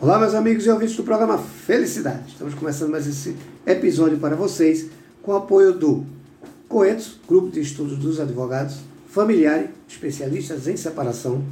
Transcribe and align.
Olá, 0.00 0.18
meus 0.18 0.34
amigos 0.34 0.66
e 0.66 0.70
ouvintes 0.70 0.96
do 0.96 1.04
programa 1.04 1.38
Felicidade. 1.38 2.32
Estamos 2.32 2.52
começando 2.52 2.90
mais 2.90 3.06
esse 3.06 3.36
episódio 3.64 4.18
para 4.18 4.34
vocês 4.34 4.90
com 5.22 5.30
o 5.30 5.36
apoio 5.36 5.72
do 5.72 6.04
Coetos, 6.68 7.18
Grupo 7.26 7.48
de 7.48 7.60
Estudos 7.60 7.96
dos 7.96 8.18
Advogados, 8.18 8.80
Familiares, 9.08 9.70
especialistas 9.88 10.66
em 10.66 10.76
separação, 10.76 11.42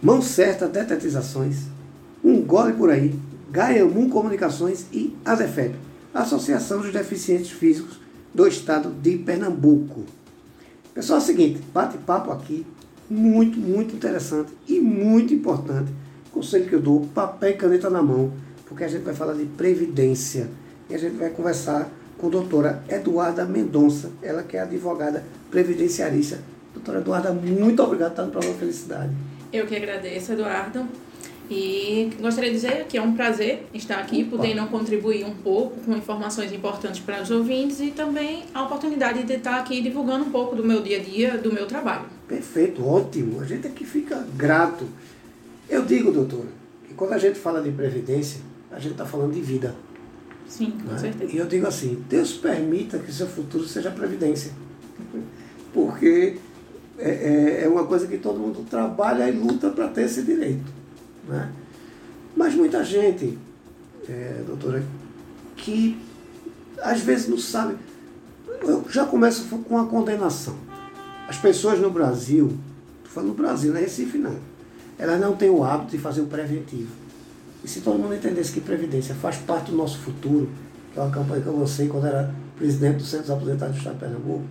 Mão 0.00 0.20
Certa 0.20 0.68
Detetizações, 0.68 1.62
Um 2.22 2.42
Gole 2.42 2.74
Por 2.74 2.90
Aí, 2.90 3.18
Gaiamun 3.50 4.10
Comunicações 4.10 4.84
e 4.92 5.16
ADEFEP, 5.24 5.74
Associação 6.12 6.82
dos 6.82 6.92
Deficientes 6.92 7.50
Físicos 7.50 7.98
do 8.32 8.46
Estado 8.46 8.90
de 8.90 9.16
Pernambuco. 9.16 10.04
Pessoal, 10.94 11.18
é 11.18 11.22
o 11.22 11.24
seguinte, 11.24 11.60
bate-papo 11.72 12.30
aqui, 12.30 12.64
muito, 13.08 13.58
muito 13.58 13.96
interessante 13.96 14.52
e 14.68 14.78
muito 14.78 15.32
importante. 15.32 15.90
Conselho 16.32 16.68
que 16.68 16.74
eu 16.74 16.80
dou, 16.80 17.06
papel 17.14 17.50
e 17.50 17.54
caneta 17.54 17.90
na 17.90 18.02
mão, 18.02 18.32
porque 18.66 18.84
a 18.84 18.88
gente 18.88 19.02
vai 19.02 19.14
falar 19.14 19.34
de 19.34 19.44
previdência 19.44 20.48
e 20.88 20.94
a 20.94 20.98
gente 20.98 21.16
vai 21.16 21.30
conversar 21.30 21.90
com 22.16 22.28
a 22.28 22.30
doutora 22.30 22.82
Eduarda 22.88 23.44
Mendonça, 23.44 24.10
ela 24.22 24.42
que 24.42 24.56
é 24.56 24.60
advogada 24.60 25.24
previdenciarista. 25.50 26.40
Doutora 26.72 27.00
Eduarda, 27.00 27.32
muito 27.32 27.82
obrigado 27.82 28.10
por 28.10 28.12
estar 28.12 28.24
no 28.24 28.30
programa 28.30 28.58
Felicidade. 28.58 29.12
Eu 29.52 29.66
que 29.66 29.76
agradeço, 29.76 30.32
Eduardo. 30.32 30.86
E 31.50 32.10
gostaria 32.18 32.48
de 32.48 32.56
dizer 32.56 32.86
que 32.88 32.96
é 32.96 33.02
um 33.02 33.14
prazer 33.14 33.66
estar 33.74 33.98
aqui, 33.98 34.22
Opa. 34.22 34.38
podendo 34.38 34.66
contribuir 34.68 35.24
um 35.24 35.34
pouco 35.34 35.80
com 35.80 35.92
informações 35.94 36.50
importantes 36.52 37.00
para 37.00 37.20
os 37.20 37.30
ouvintes 37.30 37.80
e 37.80 37.90
também 37.90 38.44
a 38.54 38.62
oportunidade 38.62 39.22
de 39.24 39.34
estar 39.34 39.58
aqui 39.58 39.82
divulgando 39.82 40.24
um 40.24 40.30
pouco 40.30 40.56
do 40.56 40.64
meu 40.64 40.80
dia 40.80 40.98
a 40.98 41.02
dia, 41.02 41.36
do 41.36 41.52
meu 41.52 41.66
trabalho. 41.66 42.06
Perfeito, 42.26 42.86
ótimo. 42.86 43.40
A 43.40 43.44
gente 43.44 43.66
aqui 43.66 43.84
fica 43.84 44.24
grato. 44.34 44.86
Eu 45.72 45.86
digo, 45.86 46.12
doutora, 46.12 46.48
que 46.86 46.92
quando 46.92 47.14
a 47.14 47.18
gente 47.18 47.38
fala 47.38 47.62
de 47.62 47.70
previdência, 47.70 48.42
a 48.70 48.78
gente 48.78 48.92
está 48.92 49.06
falando 49.06 49.32
de 49.32 49.40
vida. 49.40 49.74
Sim, 50.46 50.72
com 50.72 50.92
né? 50.92 50.98
certeza. 50.98 51.32
E 51.32 51.38
eu 51.38 51.46
digo 51.46 51.66
assim, 51.66 52.04
Deus 52.10 52.34
permita 52.34 52.98
que 52.98 53.10
seu 53.10 53.26
futuro 53.26 53.64
seja 53.66 53.90
previdência. 53.90 54.52
Porque 55.72 56.36
é, 56.98 57.10
é, 57.10 57.64
é 57.64 57.68
uma 57.70 57.86
coisa 57.86 58.06
que 58.06 58.18
todo 58.18 58.38
mundo 58.38 58.66
trabalha 58.68 59.26
e 59.30 59.32
luta 59.32 59.70
para 59.70 59.88
ter 59.88 60.02
esse 60.02 60.22
direito. 60.24 60.70
Né? 61.26 61.50
Mas 62.36 62.54
muita 62.54 62.84
gente, 62.84 63.38
é, 64.06 64.42
doutora, 64.46 64.84
que 65.56 65.98
às 66.82 67.00
vezes 67.00 67.28
não 67.28 67.38
sabe. 67.38 67.76
Eu 68.60 68.84
já 68.90 69.06
começo 69.06 69.46
com 69.60 69.78
a 69.78 69.86
condenação. 69.86 70.54
As 71.26 71.38
pessoas 71.38 71.80
no 71.80 71.88
Brasil, 71.88 72.58
estou 72.98 73.10
falando 73.10 73.30
no 73.30 73.34
Brasil, 73.36 73.72
não 73.72 73.78
é 73.78 73.84
Recife 73.84 74.18
não, 74.18 74.36
elas 75.02 75.20
não 75.20 75.34
têm 75.34 75.50
o 75.50 75.64
hábito 75.64 75.90
de 75.90 75.98
fazer 75.98 76.20
o 76.20 76.26
preventivo. 76.26 76.92
E 77.64 77.66
se 77.66 77.80
todo 77.80 77.98
mundo 77.98 78.14
entendesse 78.14 78.52
que 78.52 78.60
Previdência 78.60 79.16
faz 79.16 79.36
parte 79.36 79.72
do 79.72 79.76
nosso 79.76 79.98
futuro, 79.98 80.48
que 80.92 80.98
é 80.98 81.02
uma 81.02 81.10
campanha 81.10 81.42
que 81.42 81.48
eu 81.48 81.58
lancei 81.58 81.88
quando 81.88 82.06
era 82.06 82.32
presidente 82.56 82.98
do 82.98 83.02
Centro 83.02 83.26
dos 83.26 83.30
Aposentados 83.32 83.74
do 83.74 83.78
Estado 83.78 83.94
de 83.94 83.98
Pernambuco, 83.98 84.44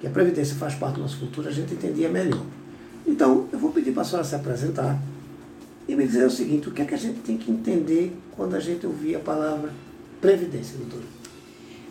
que 0.00 0.06
a 0.06 0.10
Previdência 0.10 0.56
faz 0.56 0.74
parte 0.74 0.94
do 0.94 1.02
nosso 1.02 1.18
futuro, 1.18 1.46
a 1.46 1.52
gente 1.52 1.74
entendia 1.74 2.08
melhor. 2.08 2.40
Então, 3.06 3.48
eu 3.52 3.58
vou 3.58 3.70
pedir 3.70 3.92
para 3.92 4.00
a 4.00 4.04
senhora 4.06 4.26
se 4.26 4.34
apresentar 4.34 4.98
e 5.86 5.94
me 5.94 6.06
dizer 6.06 6.24
o 6.24 6.30
seguinte, 6.30 6.70
o 6.70 6.72
que 6.72 6.80
é 6.80 6.84
que 6.86 6.94
a 6.94 6.98
gente 6.98 7.18
tem 7.20 7.36
que 7.36 7.50
entender 7.50 8.16
quando 8.34 8.56
a 8.56 8.60
gente 8.60 8.86
ouvir 8.86 9.14
a 9.14 9.20
palavra 9.20 9.70
Previdência, 10.22 10.78
doutora? 10.78 11.04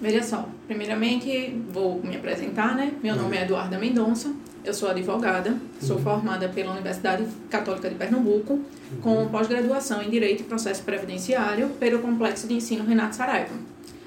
Veja 0.01 0.23
só, 0.23 0.49
primeiramente 0.65 1.55
vou 1.71 2.01
me 2.01 2.15
apresentar, 2.15 2.75
né? 2.75 2.93
Meu 3.03 3.15
nome 3.15 3.37
é 3.37 3.43
Eduarda 3.43 3.77
Mendonça, 3.77 4.33
eu 4.67 4.73
sou 4.73 4.89
advogada, 4.89 5.55
sou 5.81 5.97
formada 5.97 6.49
pela 6.49 6.73
Universidade 6.73 7.25
Católica 7.49 7.89
de 7.89 7.95
Pernambuco, 7.95 8.59
com 9.01 9.27
pós-graduação 9.29 10.01
em 10.01 10.09
Direito 10.09 10.41
e 10.41 10.43
Processo 10.43 10.83
Previdenciário 10.83 11.69
pelo 11.79 11.99
Complexo 11.99 12.47
de 12.47 12.55
Ensino 12.55 12.83
Renato 12.83 13.15
Saraiva. 13.15 13.53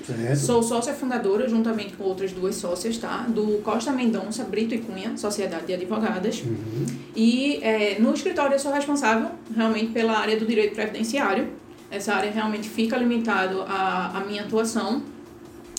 Certo? 0.05 0.37
Sou 0.39 0.63
sócia 0.63 0.93
fundadora, 0.93 1.49
juntamente 1.49 1.95
com 1.95 2.05
outras 2.05 2.33
duas 2.33 2.57
sócias, 2.57 2.99
tá? 2.99 3.27
Do 3.29 3.63
Costa 3.63 3.93
Mendonça, 3.93 4.45
Brito 4.45 4.75
e 4.75 4.79
Cunha, 4.79 5.17
Sociedade 5.17 5.67
de 5.67 5.75
Advogadas. 5.75 6.43
Uhum. 6.43 6.87
E 7.17 7.59
é, 7.63 7.99
no 7.99 8.13
escritório 8.13 8.55
eu 8.55 8.59
sou 8.59 8.73
responsável 8.73 9.31
realmente 9.55 9.93
pela 9.93 10.19
área 10.19 10.39
do 10.39 10.47
direito 10.47 10.75
previdenciário. 10.75 11.49
Essa 11.91 12.15
área 12.15 12.31
realmente 12.31 12.69
fica 12.69 12.97
limitado 12.97 13.63
à, 13.63 14.19
à 14.19 14.21
minha 14.21 14.43
atuação. 14.43 15.03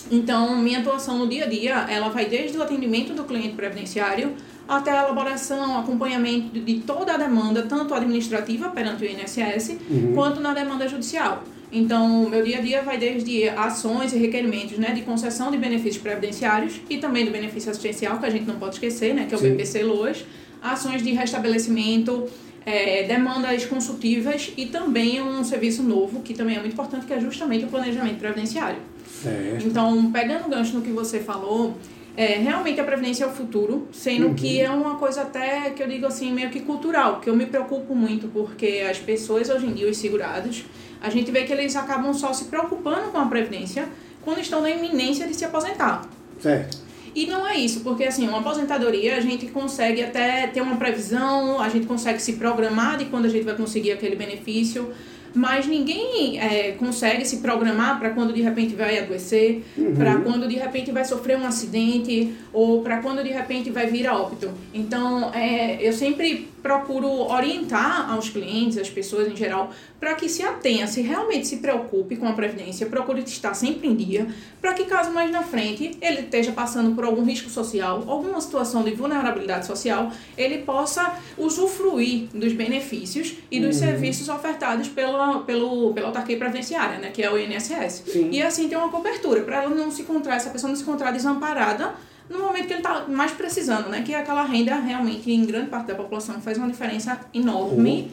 Então, 0.10 0.58
minha 0.58 0.80
atuação 0.80 1.18
no 1.18 1.28
dia 1.28 1.46
a 1.46 1.48
dia, 1.48 1.86
ela 1.90 2.10
vai 2.10 2.26
desde 2.26 2.58
o 2.58 2.62
atendimento 2.62 3.14
do 3.14 3.24
cliente 3.24 3.56
previdenciário 3.56 4.36
até 4.68 4.92
a 4.92 5.04
elaboração, 5.04 5.80
acompanhamento 5.80 6.60
de 6.60 6.80
toda 6.80 7.14
a 7.14 7.18
demanda, 7.18 7.64
tanto 7.64 7.94
administrativa 7.94 8.70
perante 8.70 9.04
o 9.04 9.08
INSS, 9.10 9.78
Uhum. 9.90 10.14
quanto 10.14 10.40
na 10.40 10.54
demanda 10.54 10.88
judicial. 10.88 11.44
Então, 11.74 12.24
o 12.26 12.30
meu 12.30 12.44
dia 12.44 12.58
a 12.58 12.62
dia 12.62 12.82
vai 12.82 12.98
desde 12.98 13.48
ações 13.50 14.12
e 14.14 14.18
requerimentos 14.18 14.78
né, 14.78 14.92
de 14.92 15.02
concessão 15.04 15.50
de 15.52 15.58
benefícios 15.58 15.98
previdenciários 16.04 16.74
e 16.90 16.98
também 16.98 17.24
do 17.26 17.32
benefício 17.32 17.70
assistencial, 17.72 18.20
que 18.20 18.26
a 18.26 18.30
gente 18.30 18.46
não 18.46 18.56
pode 18.56 18.76
esquecer, 18.76 19.14
né, 19.14 19.26
que 19.28 19.34
é 19.34 19.38
o 19.38 19.40
Sim. 19.40 19.52
BPC 19.52 19.84
LOAS, 19.84 20.26
ações 20.62 21.02
de 21.02 21.12
restabelecimento, 21.14 22.28
eh, 22.66 23.04
demandas 23.08 23.66
consultivas 23.66 24.52
e 24.58 24.66
também 24.66 25.22
um 25.22 25.44
serviço 25.46 25.82
novo, 25.82 26.22
que 26.22 26.34
também 26.34 26.58
é 26.58 26.60
muito 26.60 26.74
importante, 26.74 27.06
que 27.06 27.14
é 27.14 27.20
justamente 27.20 27.64
o 27.66 27.68
planejamento 27.70 28.18
previdenciário. 28.20 28.78
Certo. 29.22 29.66
Então, 29.66 30.12
pegando 30.12 30.48
o 30.48 30.50
gancho 30.50 30.74
no 30.76 30.82
que 30.82 30.92
você 30.92 31.20
falou, 31.20 31.78
é, 32.16 32.38
realmente 32.38 32.80
a 32.80 32.84
previdência 32.84 33.24
é 33.24 33.28
o 33.28 33.32
futuro, 33.32 33.88
sendo 33.92 34.28
Uhum. 34.28 34.34
que 34.34 34.60
é 34.60 34.70
uma 34.70 34.96
coisa 34.96 35.22
até 35.22 35.70
que 35.70 35.82
eu 35.82 35.88
digo 35.88 36.06
assim, 36.06 36.32
meio 36.32 36.50
que 36.50 36.60
cultural, 36.62 37.20
que 37.22 37.30
eu 37.30 37.36
me 37.36 37.46
preocupo 37.46 37.96
muito, 37.96 38.28
porque 38.28 38.86
as 38.90 38.98
pessoas 38.98 39.50
hoje 39.50 39.66
em 39.66 39.74
dia, 39.74 39.90
os 39.90 39.98
segurados, 39.98 40.66
a 41.02 41.10
gente 41.10 41.32
vê 41.32 41.44
que 41.44 41.54
eles 41.54 41.76
acabam 41.76 42.14
só 42.14 42.34
se 42.34 42.46
preocupando 42.46 43.12
com 43.12 43.18
a 43.18 43.26
previdência 43.26 43.88
quando 44.24 44.40
estão 44.40 44.62
na 44.62 44.70
iminência 44.70 45.28
de 45.28 45.34
se 45.34 45.46
aposentar. 45.46 46.08
Certo. 46.40 46.78
E 47.14 47.26
não 47.26 47.46
é 47.46 47.58
isso, 47.58 47.82
porque 47.82 48.06
assim, 48.06 48.28
uma 48.28 48.40
aposentadoria 48.40 49.18
a 49.18 49.20
gente 49.20 49.48
consegue 49.48 50.02
até 50.02 50.48
ter 50.48 50.62
uma 50.62 50.78
previsão, 50.78 51.60
a 51.60 51.68
gente 51.68 51.86
consegue 51.86 52.22
se 52.22 52.34
programar 52.34 52.98
de 52.98 53.06
quando 53.06 53.26
a 53.26 53.30
gente 53.30 53.44
vai 53.44 53.56
conseguir 53.56 53.92
aquele 53.92 54.16
benefício, 54.16 54.94
mas 55.34 55.66
ninguém 55.68 56.40
é, 56.40 56.72
consegue 56.74 57.26
se 57.26 57.38
programar 57.38 58.00
para 58.00 58.10
quando 58.12 58.34
de 58.34 58.42
repente 58.42 58.76
vai 58.76 59.00
adoecer, 59.00 59.64
Uhum. 59.78 59.96
para 59.96 60.16
quando 60.18 60.48
de 60.48 60.56
repente 60.56 60.92
vai 60.92 61.06
sofrer 61.06 61.38
um 61.38 61.46
acidente 61.46 62.34
ou 62.54 62.82
para 62.82 62.98
quando 63.02 63.24
de 63.24 63.30
repente 63.30 63.70
vai 63.70 63.88
vir 63.88 64.08
a 64.08 64.16
óbito. 64.18 64.50
Então, 64.74 65.32
é, 65.34 65.78
eu 65.82 65.94
sempre 65.94 66.48
procuro 66.62 67.08
orientar 67.08 68.12
aos 68.12 68.30
clientes, 68.30 68.78
às 68.78 68.90
pessoas 68.90 69.28
em 69.28 69.36
geral, 69.36 69.72
para 70.00 70.16
que 70.16 70.28
se 70.30 70.44
atenha, 70.44 70.88
se 70.88 71.02
realmente 71.02 71.48
se 71.48 71.58
preocupe 71.58 72.16
com 72.16 72.28
a 72.28 72.34
previdência, 72.34 72.86
procure 72.88 73.22
estar 73.22 73.54
sempre 73.54 73.88
em 73.88 73.96
dia, 73.96 74.28
para 74.60 74.74
que 74.74 74.86
caso 74.86 75.12
mais 75.12 75.32
na 75.32 75.44
frente 75.44 75.98
ele 76.02 76.22
esteja 76.22 76.52
passando 76.52 76.96
por 76.96 77.04
algum 77.04 77.24
risco 77.24 77.50
social, 77.50 78.04
alguma 78.08 78.40
situação 78.42 78.84
de 78.84 78.92
vulnerabilidade 78.92 79.66
social, 79.66 80.12
ele 80.38 80.60
possa 80.60 81.16
usufruir 81.38 82.28
dos 82.34 82.54
benefícios 82.54 83.36
e 83.50 83.60
dos 83.60 83.72
Uhum. 83.72 83.88
serviços 83.88 84.30
ofertados 84.30 84.88
pela, 84.88 85.40
pelo, 85.40 85.94
pela 85.94 86.08
autarquia 86.08 86.38
previdenciária, 86.38 86.98
né, 87.00 87.10
que 87.12 87.24
é 87.24 87.32
o 87.32 87.38
INSS. 87.38 88.04
Sim. 88.06 88.30
E 88.32 88.42
assim 88.42 88.68
ter 88.68 88.76
uma 88.76 88.90
cobertura, 88.90 89.42
para 89.42 89.64
ela 89.64 89.74
não 89.74 89.90
se 89.90 90.02
encontrar, 90.02 90.36
essa 90.36 90.50
pessoa 90.50 90.70
não 90.70 90.76
se 90.76 90.84
encontrar 90.84 91.12
desamparada 91.12 91.94
no 92.32 92.40
momento 92.40 92.68
que 92.68 92.74
ele 92.74 92.80
está 92.80 93.06
mais 93.08 93.32
precisando, 93.32 93.90
né? 93.90 94.02
Que 94.02 94.14
é 94.14 94.20
aquela 94.20 94.44
renda 94.44 94.76
realmente 94.76 95.30
em 95.32 95.46
grande 95.46 95.70
parte 95.70 95.88
da 95.88 95.96
população 95.96 96.42
faz 96.42 96.58
uma 96.58 96.68
diferença 96.68 97.20
enorme 97.34 98.12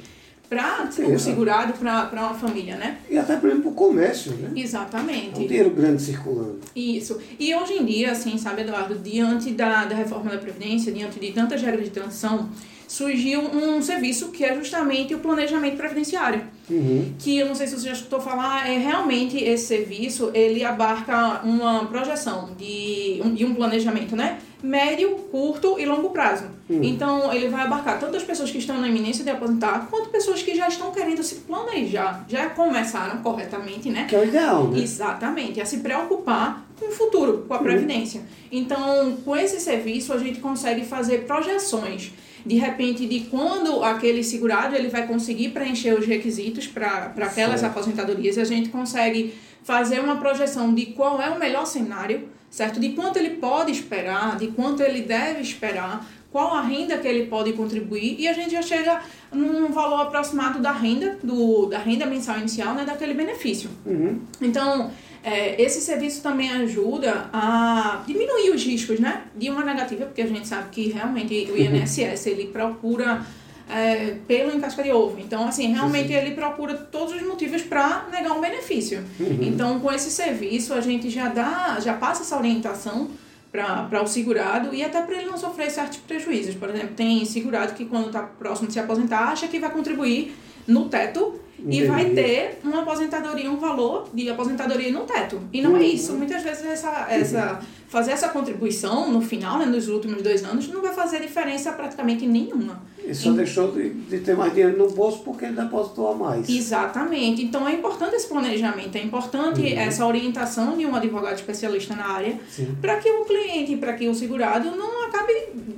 para 0.48 0.86
o 0.88 0.92
certeza. 0.92 1.18
segurado, 1.18 1.74
para 1.74 2.08
uma 2.10 2.34
família, 2.34 2.76
né? 2.76 2.98
E 3.10 3.18
até, 3.18 3.36
por 3.36 3.50
exemplo, 3.50 3.70
o 3.70 3.74
comércio, 3.74 4.32
né? 4.32 4.48
É 4.48 4.58
um 4.58 4.62
Exatamente. 4.62 5.46
dinheiro 5.46 5.70
grande 5.70 6.02
circulando. 6.02 6.60
Isso. 6.74 7.20
E 7.38 7.54
hoje 7.54 7.74
em 7.74 7.84
dia, 7.84 8.12
assim, 8.12 8.38
sabe, 8.38 8.62
Eduardo, 8.62 8.94
diante 8.94 9.50
da, 9.50 9.84
da 9.84 9.94
reforma 9.94 10.30
da 10.30 10.38
Previdência, 10.38 10.90
diante 10.90 11.20
de 11.20 11.32
tantas 11.32 11.60
regras 11.60 11.84
de 11.84 11.90
transição, 11.90 12.48
surgiu 12.86 13.42
um 13.42 13.82
serviço 13.82 14.28
que 14.28 14.42
é 14.42 14.54
justamente 14.54 15.14
o 15.14 15.18
planejamento 15.18 15.76
previdenciário. 15.76 16.42
Uhum. 16.70 17.14
Que 17.18 17.38
eu 17.38 17.46
não 17.46 17.54
sei 17.54 17.66
se 17.66 17.78
você 17.78 17.86
já 17.86 17.92
escutou 17.92 18.20
falar, 18.20 18.68
é 18.70 18.78
realmente 18.78 19.36
esse 19.42 19.66
serviço, 19.66 20.30
ele 20.34 20.64
abarca 20.64 21.40
uma 21.44 21.86
projeção 21.86 22.50
de 22.58 23.20
um, 23.24 23.34
de 23.34 23.44
um 23.44 23.54
planejamento, 23.54 24.14
né? 24.14 24.38
Médio, 24.62 25.10
curto 25.30 25.78
e 25.78 25.86
longo 25.86 26.10
prazo. 26.10 26.46
Hum. 26.68 26.80
Então, 26.82 27.32
ele 27.32 27.48
vai 27.48 27.62
abarcar 27.62 27.98
tanto 28.00 28.16
as 28.16 28.24
pessoas 28.24 28.50
que 28.50 28.58
estão 28.58 28.80
na 28.80 28.88
iminência 28.88 29.22
de 29.22 29.30
aposentar, 29.30 29.86
quanto 29.88 30.10
pessoas 30.10 30.42
que 30.42 30.54
já 30.54 30.68
estão 30.68 30.90
querendo 30.90 31.22
se 31.22 31.36
planejar, 31.36 32.24
já 32.28 32.50
começaram 32.50 33.22
corretamente, 33.22 33.88
né? 33.88 34.06
Que 34.08 34.16
é 34.16 34.18
o 34.18 34.24
ideal, 34.24 34.68
né? 34.68 34.80
Exatamente, 34.80 35.60
a 35.60 35.64
se 35.64 35.78
preocupar 35.78 36.66
com 36.78 36.88
o 36.88 36.92
futuro, 36.92 37.44
com 37.46 37.54
a 37.54 37.58
previdência. 37.58 38.22
Então, 38.50 39.16
com 39.24 39.36
esse 39.36 39.60
serviço, 39.60 40.12
a 40.12 40.18
gente 40.18 40.40
consegue 40.40 40.84
fazer 40.84 41.24
projeções 41.24 42.12
de 42.48 42.56
repente 42.56 43.06
de 43.06 43.20
quando 43.20 43.84
aquele 43.84 44.24
segurado 44.24 44.74
ele 44.74 44.88
vai 44.88 45.06
conseguir 45.06 45.50
preencher 45.50 45.92
os 45.92 46.06
requisitos 46.06 46.66
para 46.66 47.12
aquelas 47.14 47.60
Certo. 47.60 47.72
aposentadorias, 47.72 48.38
a 48.38 48.44
gente 48.44 48.70
consegue 48.70 49.34
fazer 49.62 50.00
uma 50.00 50.16
projeção 50.16 50.74
de 50.74 50.86
qual 50.86 51.20
é 51.20 51.28
o 51.28 51.38
melhor 51.38 51.66
cenário, 51.66 52.26
certo? 52.50 52.80
De 52.80 52.88
quanto 52.90 53.18
ele 53.18 53.30
pode 53.36 53.70
esperar, 53.70 54.38
de 54.38 54.46
quanto 54.48 54.82
ele 54.82 55.02
deve 55.02 55.42
esperar, 55.42 56.08
qual 56.32 56.54
a 56.54 56.62
renda 56.62 56.96
que 56.96 57.06
ele 57.06 57.26
pode 57.26 57.52
contribuir 57.52 58.16
e 58.18 58.26
a 58.26 58.32
gente 58.32 58.52
já 58.52 58.62
chega 58.62 59.02
num 59.30 59.70
valor 59.70 60.00
aproximado 60.00 60.58
da 60.58 60.72
renda, 60.72 61.18
do, 61.22 61.66
da 61.66 61.78
renda 61.78 62.06
mensal 62.06 62.38
inicial, 62.38 62.74
né, 62.74 62.84
daquele 62.84 63.12
benefício. 63.12 63.68
Uhum. 63.84 64.20
Então, 64.40 64.90
é, 65.22 65.60
esse 65.60 65.80
serviço 65.80 66.22
também 66.22 66.50
ajuda 66.50 67.28
a 67.32 68.02
diminuir 68.06 68.50
os 68.50 68.64
riscos, 68.64 69.00
né, 69.00 69.22
de 69.36 69.50
uma 69.50 69.64
negativa, 69.64 70.06
porque 70.06 70.22
a 70.22 70.26
gente 70.26 70.46
sabe 70.46 70.68
que 70.70 70.88
realmente 70.88 71.34
o 71.50 71.56
INSS, 71.56 72.26
ele 72.26 72.46
procura 72.46 73.26
é, 73.70 74.16
pelo 74.26 74.54
em 74.54 74.60
casca 74.60 74.82
de 74.82 74.90
ovo. 74.90 75.18
Então, 75.20 75.46
assim, 75.46 75.72
realmente 75.72 76.12
ele 76.12 76.32
procura 76.34 76.74
todos 76.74 77.14
os 77.14 77.22
motivos 77.22 77.62
para 77.62 78.06
negar 78.10 78.32
um 78.32 78.40
benefício. 78.40 79.04
Uhum. 79.20 79.38
Então, 79.42 79.80
com 79.80 79.92
esse 79.92 80.10
serviço, 80.10 80.72
a 80.72 80.80
gente 80.80 81.10
já 81.10 81.28
dá, 81.28 81.78
já 81.80 81.94
passa 81.94 82.22
essa 82.22 82.36
orientação 82.36 83.10
para 83.50 84.02
o 84.02 84.06
segurado 84.06 84.74
e 84.74 84.82
até 84.82 85.00
para 85.00 85.16
ele 85.16 85.26
não 85.26 85.38
sofrer 85.38 85.70
certos 85.70 85.98
prejuízos. 85.98 86.54
Por 86.54 86.68
exemplo, 86.68 86.94
tem 86.94 87.24
segurado 87.24 87.74
que 87.74 87.84
quando 87.84 88.08
está 88.08 88.22
próximo 88.22 88.68
de 88.68 88.74
se 88.74 88.80
aposentar, 88.80 89.28
acha 89.30 89.48
que 89.48 89.58
vai 89.58 89.70
contribuir 89.70 90.34
no 90.66 90.88
teto 90.88 91.40
e 91.66 91.84
vai 91.86 92.10
ter 92.10 92.58
uma 92.62 92.82
aposentadoria, 92.82 93.50
um 93.50 93.56
valor 93.56 94.08
de 94.14 94.28
aposentadoria 94.30 94.92
no 94.92 95.00
teto. 95.00 95.40
E 95.52 95.60
não 95.60 95.76
é 95.76 95.82
isso. 95.82 96.12
Muitas 96.14 96.42
vezes 96.42 96.64
essa, 96.64 97.06
essa, 97.10 97.60
fazer 97.88 98.12
essa 98.12 98.28
contribuição 98.28 99.10
no 99.10 99.20
final, 99.20 99.58
né, 99.58 99.66
nos 99.66 99.88
últimos 99.88 100.22
dois 100.22 100.44
anos, 100.44 100.68
não 100.68 100.80
vai 100.82 100.92
fazer 100.92 101.20
diferença 101.20 101.72
praticamente 101.72 102.26
nenhuma. 102.26 102.80
Ele 103.02 103.14
só 103.14 103.32
deixou 103.32 103.72
de, 103.72 103.88
de 103.90 104.18
ter 104.18 104.36
mais 104.36 104.52
dinheiro 104.52 104.76
no 104.76 104.90
bolso 104.90 105.20
porque 105.24 105.46
ele 105.46 105.54
depositou 105.54 106.12
a 106.12 106.14
mais. 106.14 106.48
Exatamente. 106.48 107.42
Então 107.42 107.66
é 107.66 107.72
importante 107.72 108.14
esse 108.14 108.28
planejamento, 108.28 108.96
é 108.96 109.02
importante 109.02 109.60
Uhum. 109.62 109.78
essa 109.78 110.06
orientação 110.06 110.76
de 110.76 110.84
um 110.84 110.94
advogado 110.94 111.34
especialista 111.36 111.94
na 111.96 112.06
área 112.06 112.38
para 112.80 112.96
que 112.96 113.10
o 113.10 113.24
cliente, 113.24 113.76
para 113.76 113.94
que 113.94 114.06
o 114.08 114.14
segurado 114.14 114.70
não 114.76 115.06
acabe 115.06 115.32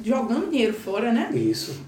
jogando 0.04 0.50
dinheiro 0.50 0.74
fora, 0.74 1.12
né? 1.12 1.30
Isso. 1.32 1.80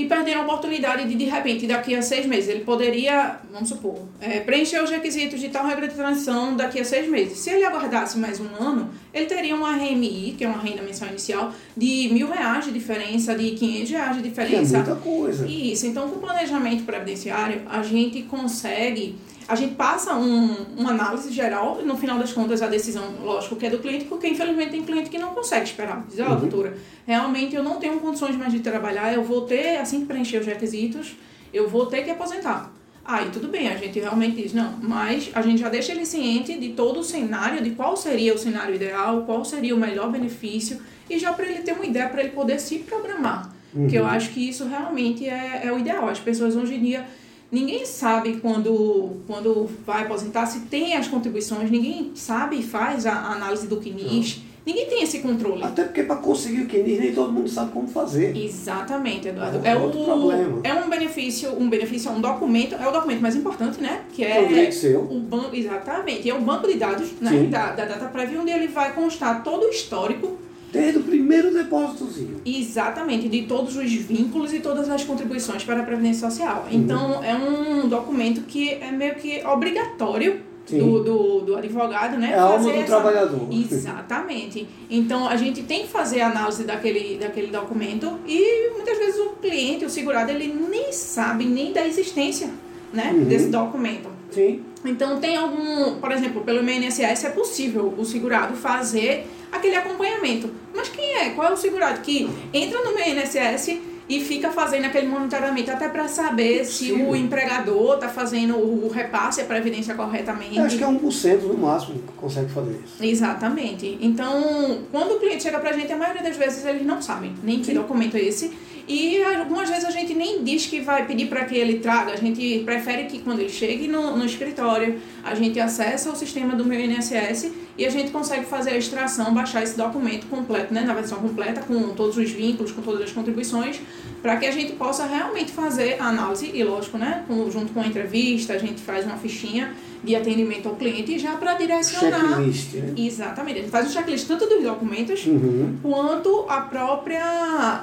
E 0.00 0.06
perder 0.06 0.34
a 0.34 0.42
oportunidade 0.42 1.04
de, 1.06 1.14
de 1.14 1.24
repente, 1.24 1.66
daqui 1.66 1.94
a 1.94 2.00
seis 2.02 2.24
meses, 2.26 2.48
ele 2.48 2.60
poderia, 2.64 3.36
vamos 3.52 3.68
supor, 3.68 3.96
é, 4.20 4.40
preencher 4.40 4.82
os 4.82 4.88
requisitos 4.90 5.38
de 5.40 5.48
tal 5.48 5.66
regra 5.66 5.86
de 5.88 5.94
transição 5.94 6.56
daqui 6.56 6.80
a 6.80 6.84
seis 6.84 7.08
meses. 7.08 7.38
Se 7.38 7.50
ele 7.50 7.64
aguardasse 7.64 8.18
mais 8.18 8.40
um 8.40 8.48
ano, 8.58 8.90
ele 9.12 9.26
teria 9.26 9.54
uma 9.54 9.72
RMI, 9.76 10.34
que 10.38 10.44
é 10.44 10.48
uma 10.48 10.58
renda 10.60 10.82
mensal 10.82 11.08
inicial, 11.08 11.52
de 11.76 12.08
mil 12.12 12.30
reais 12.30 12.64
de 12.64 12.72
diferença, 12.72 13.34
de 13.34 13.50
500 13.50 13.90
reais 13.90 14.16
de 14.16 14.22
Que 14.22 14.28
é 14.28 14.30
diferença. 14.30 14.76
muita 14.78 14.94
coisa. 14.96 15.46
Isso, 15.46 15.86
então 15.86 16.08
com 16.08 16.16
o 16.16 16.20
planejamento 16.20 16.84
previdenciário, 16.84 17.62
a 17.68 17.82
gente 17.82 18.22
consegue, 18.22 19.16
a 19.48 19.54
gente 19.56 19.74
passa 19.74 20.14
um, 20.14 20.54
uma 20.76 20.90
análise 20.90 21.32
geral, 21.32 21.80
no 21.84 21.96
final 21.96 22.18
das 22.18 22.32
contas 22.32 22.62
a 22.62 22.66
decisão, 22.68 23.04
lógico, 23.22 23.56
que 23.56 23.66
é 23.66 23.70
do 23.70 23.78
cliente, 23.78 24.04
porque 24.04 24.28
infelizmente 24.28 24.70
tem 24.70 24.82
cliente 24.84 25.10
que 25.10 25.18
não 25.18 25.30
consegue 25.34 25.64
esperar. 25.64 26.04
Diz, 26.08 26.20
ó, 26.20 26.30
Uhum. 26.30 26.36
doutora, 26.40 26.76
realmente 27.06 27.54
eu 27.56 27.62
não 27.62 27.76
tenho 27.80 27.98
condições 27.98 28.36
mais 28.36 28.52
de 28.52 28.60
trabalhar, 28.60 29.12
eu 29.12 29.22
vou 29.24 29.42
ter, 29.42 29.78
assim 29.78 30.00
que 30.00 30.06
preencher 30.06 30.38
os 30.38 30.46
requisitos, 30.46 31.16
eu 31.52 31.68
vou 31.68 31.86
ter 31.86 32.02
que 32.04 32.10
aposentar. 32.10 32.72
Aí 33.04 33.28
tudo 33.32 33.48
bem, 33.48 33.68
a 33.68 33.76
gente 33.76 33.98
realmente 33.98 34.40
diz, 34.40 34.52
não, 34.52 34.74
mas 34.80 35.30
a 35.34 35.42
gente 35.42 35.60
já 35.60 35.68
deixa 35.68 35.90
ele 35.90 36.06
ciente 36.06 36.56
de 36.56 36.68
todo 36.70 37.00
o 37.00 37.02
cenário, 37.02 37.62
de 37.62 37.70
qual 37.70 37.96
seria 37.96 38.32
o 38.34 38.38
cenário 38.38 38.74
ideal, 38.74 39.22
qual 39.22 39.44
seria 39.44 39.74
o 39.74 39.78
melhor 39.78 40.12
benefício, 40.12 40.80
e 41.08 41.18
já 41.18 41.32
para 41.32 41.46
ele 41.46 41.62
ter 41.62 41.72
uma 41.72 41.84
ideia, 41.84 42.08
para 42.08 42.20
ele 42.20 42.30
poder 42.30 42.60
se 42.60 42.78
programar. 42.80 43.50
Que 43.88 43.94
eu 43.96 44.04
acho 44.04 44.30
que 44.30 44.48
isso 44.48 44.64
realmente 44.66 45.28
é, 45.28 45.62
é 45.64 45.72
o 45.72 45.78
ideal. 45.78 46.08
As 46.08 46.18
pessoas 46.18 46.56
hoje 46.56 46.74
em 46.74 46.80
dia, 46.82 47.06
ninguém 47.50 47.84
sabe 47.84 48.36
quando, 48.40 49.16
quando 49.26 49.68
vai 49.86 50.02
aposentar 50.02 50.46
se 50.46 50.60
tem 50.60 50.94
as 50.94 51.08
contribuições, 51.08 51.70
ninguém 51.70 52.12
sabe 52.14 52.58
e 52.58 52.62
faz 52.62 53.06
a, 53.06 53.12
a 53.12 53.32
análise 53.32 53.66
do 53.66 53.76
CNIS, 53.80 54.42
ninguém 54.64 54.86
tem 54.86 55.02
esse 55.02 55.18
controle. 55.20 55.62
Até 55.64 55.84
porque 55.84 56.02
para 56.04 56.16
conseguir 56.16 56.62
o 56.62 56.66
que 56.66 56.78
nem 56.82 57.12
todo 57.12 57.32
mundo 57.32 57.48
sabe 57.48 57.72
como 57.72 57.88
fazer. 57.88 58.36
Exatamente, 58.36 59.28
Eduardo. 59.28 59.60
É 59.64 59.70
É, 59.70 59.76
outro 59.76 60.00
o, 60.00 60.04
problema. 60.04 60.60
é 60.62 60.74
um 60.74 60.88
benefício, 60.88 61.50
um 61.58 61.68
benefício, 61.68 62.08
é 62.08 62.12
um 62.12 62.20
documento, 62.20 62.74
é 62.74 62.86
o 62.88 62.92
documento 62.92 63.20
mais 63.20 63.34
importante, 63.34 63.80
né? 63.80 64.02
Que 64.12 64.22
É 64.24 64.66
é 64.66 64.70
seu. 64.70 65.00
o 65.00 65.18
banco, 65.20 65.54
exatamente, 65.56 66.28
é 66.30 66.34
o 66.34 66.40
banco 66.40 66.68
de 66.68 66.74
dados, 66.74 67.10
né? 67.20 67.30
Da, 67.50 67.72
da 67.72 67.84
data 67.84 68.06
prévia, 68.06 68.40
onde 68.40 68.50
ele 68.52 68.68
vai 68.68 68.92
constar 68.94 69.42
todo 69.42 69.64
o 69.66 69.70
histórico 69.70 70.38
Desde 70.72 70.98
o 70.98 71.02
primeiro 71.02 71.52
depósitozinho. 71.52 72.40
Exatamente, 72.44 73.28
de 73.28 73.42
todos 73.42 73.76
os 73.76 73.90
vínculos 73.92 74.52
e 74.52 74.60
todas 74.60 74.88
as 74.88 75.02
contribuições 75.04 75.64
para 75.64 75.80
a 75.80 75.82
Previdência 75.84 76.28
Social. 76.30 76.66
Uhum. 76.70 76.78
Então, 76.78 77.24
é 77.24 77.34
um 77.34 77.88
documento 77.88 78.42
que 78.42 78.70
é 78.74 78.90
meio 78.92 79.14
que 79.16 79.44
obrigatório 79.44 80.40
do, 80.70 81.02
do, 81.02 81.40
do 81.40 81.56
advogado, 81.56 82.16
né? 82.16 82.30
É 82.32 82.38
a 82.38 82.42
alma 82.42 82.62
do 82.62 82.70
essa- 82.70 82.86
trabalhador. 82.86 83.48
Exatamente. 83.50 84.68
Então, 84.88 85.28
a 85.28 85.36
gente 85.36 85.62
tem 85.64 85.82
que 85.82 85.88
fazer 85.88 86.20
a 86.20 86.28
análise 86.30 86.62
daquele, 86.64 87.18
daquele 87.18 87.48
documento 87.48 88.18
e 88.26 88.70
muitas 88.74 88.96
vezes 88.96 89.18
o 89.20 89.30
cliente, 89.40 89.84
o 89.84 89.90
segurado, 89.90 90.30
ele 90.30 90.46
nem 90.70 90.92
sabe 90.92 91.44
nem 91.44 91.72
da 91.72 91.84
existência 91.86 92.50
né, 92.92 93.10
Uhum. 93.12 93.24
desse 93.24 93.48
documento. 93.48 94.08
Sim. 94.30 94.60
Então 94.84 95.18
tem 95.18 95.36
algum, 95.36 95.96
por 95.96 96.12
exemplo, 96.12 96.42
pelo 96.42 96.62
INSS 96.68 97.24
é 97.24 97.30
possível 97.30 97.92
o 97.98 98.04
segurado 98.04 98.54
fazer 98.54 99.26
aquele 99.50 99.76
acompanhamento. 99.76 100.50
Mas 100.74 100.88
quem 100.88 101.16
é? 101.18 101.30
Qual 101.30 101.48
é 101.48 101.52
o 101.52 101.56
segurado 101.56 102.00
que 102.00 102.28
entra 102.52 102.82
no 102.84 102.94
meu 102.94 103.06
INSS 103.06 103.78
e 104.08 104.20
fica 104.20 104.50
fazendo 104.50 104.86
aquele 104.86 105.06
monitoramento 105.06 105.70
até 105.70 105.88
para 105.88 106.08
saber 106.08 106.64
se 106.64 106.88
Possível. 106.88 107.10
o 107.10 107.16
empregador 107.16 107.94
está 107.94 108.08
fazendo 108.08 108.56
o 108.56 108.88
repasse, 108.88 109.40
a 109.40 109.44
previdência 109.44 109.94
corretamente? 109.94 110.56
Eu 110.58 110.64
acho 110.64 110.76
que 110.76 110.82
é 110.82 110.86
1% 110.86 111.42
no 111.42 111.56
máximo 111.56 111.94
que 112.00 112.12
consegue 112.14 112.50
fazer 112.50 112.80
isso. 112.84 113.04
Exatamente. 113.04 113.98
Então, 114.00 114.80
quando 114.90 115.12
o 115.12 115.20
cliente 115.20 115.44
chega 115.44 115.60
pra 115.60 115.72
gente, 115.72 115.92
a 115.92 115.96
maioria 115.96 116.22
das 116.22 116.36
vezes 116.36 116.64
eles 116.66 116.84
não 116.84 117.00
sabem 117.00 117.32
nem 117.44 117.60
que 117.60 117.66
Sim. 117.66 117.74
documento 117.74 118.16
é 118.16 118.20
esse. 118.20 118.50
E 118.88 119.22
algumas 119.22 119.68
vezes 119.68 119.84
a 119.84 119.90
gente 119.92 120.12
nem 120.14 120.42
diz 120.42 120.66
que 120.66 120.80
vai 120.80 121.06
pedir 121.06 121.28
para 121.28 121.44
que 121.44 121.54
ele 121.54 121.78
traga, 121.78 122.12
a 122.12 122.16
gente 122.16 122.62
prefere 122.64 123.04
que 123.04 123.20
quando 123.20 123.38
ele 123.38 123.48
chegue 123.48 123.86
no, 123.86 124.16
no 124.16 124.24
escritório, 124.24 124.98
a 125.24 125.34
gente 125.34 125.58
acessa 125.60 126.10
o 126.10 126.16
sistema 126.16 126.54
do 126.54 126.64
meu 126.64 126.78
INSS 126.80 127.50
e 127.78 127.86
a 127.86 127.90
gente 127.90 128.10
consegue 128.10 128.44
fazer 128.46 128.70
a 128.70 128.76
extração, 128.76 129.32
baixar 129.32 129.62
esse 129.62 129.76
documento 129.76 130.26
completo, 130.26 130.72
né, 130.74 130.82
na 130.82 130.92
versão 130.94 131.18
completa, 131.18 131.60
com 131.62 131.90
todos 131.94 132.16
os 132.16 132.30
vínculos, 132.30 132.72
com 132.72 132.82
todas 132.82 133.02
as 133.02 133.12
contribuições, 133.12 133.80
para 134.22 134.36
que 134.36 134.46
a 134.46 134.50
gente 134.50 134.72
possa 134.72 135.06
realmente 135.06 135.50
fazer 135.52 135.96
a 135.98 136.06
análise, 136.06 136.50
e 136.52 136.62
lógico, 136.62 136.98
né, 136.98 137.24
com- 137.26 137.50
junto 137.50 137.72
com 137.72 137.80
a 137.80 137.86
entrevista, 137.86 138.52
a 138.52 138.58
gente 138.58 138.80
faz 138.80 139.04
uma 139.06 139.16
fichinha 139.16 139.72
de 140.02 140.16
atendimento 140.16 140.66
ao 140.68 140.76
cliente 140.76 141.18
já 141.18 141.32
para 141.32 141.54
direcionar. 141.54 142.36
Checklist, 142.36 142.72
né? 142.74 142.94
Exatamente. 142.96 143.58
A 143.58 143.62
gente 143.62 143.70
faz 143.70 143.86
um 143.86 143.90
checklist 143.90 144.26
tanto 144.26 144.46
dos 144.46 144.62
documentos 144.62 145.26
Uhum. 145.26 145.76
quanto 145.82 146.46
a 146.48 146.62
própria, 146.62 147.22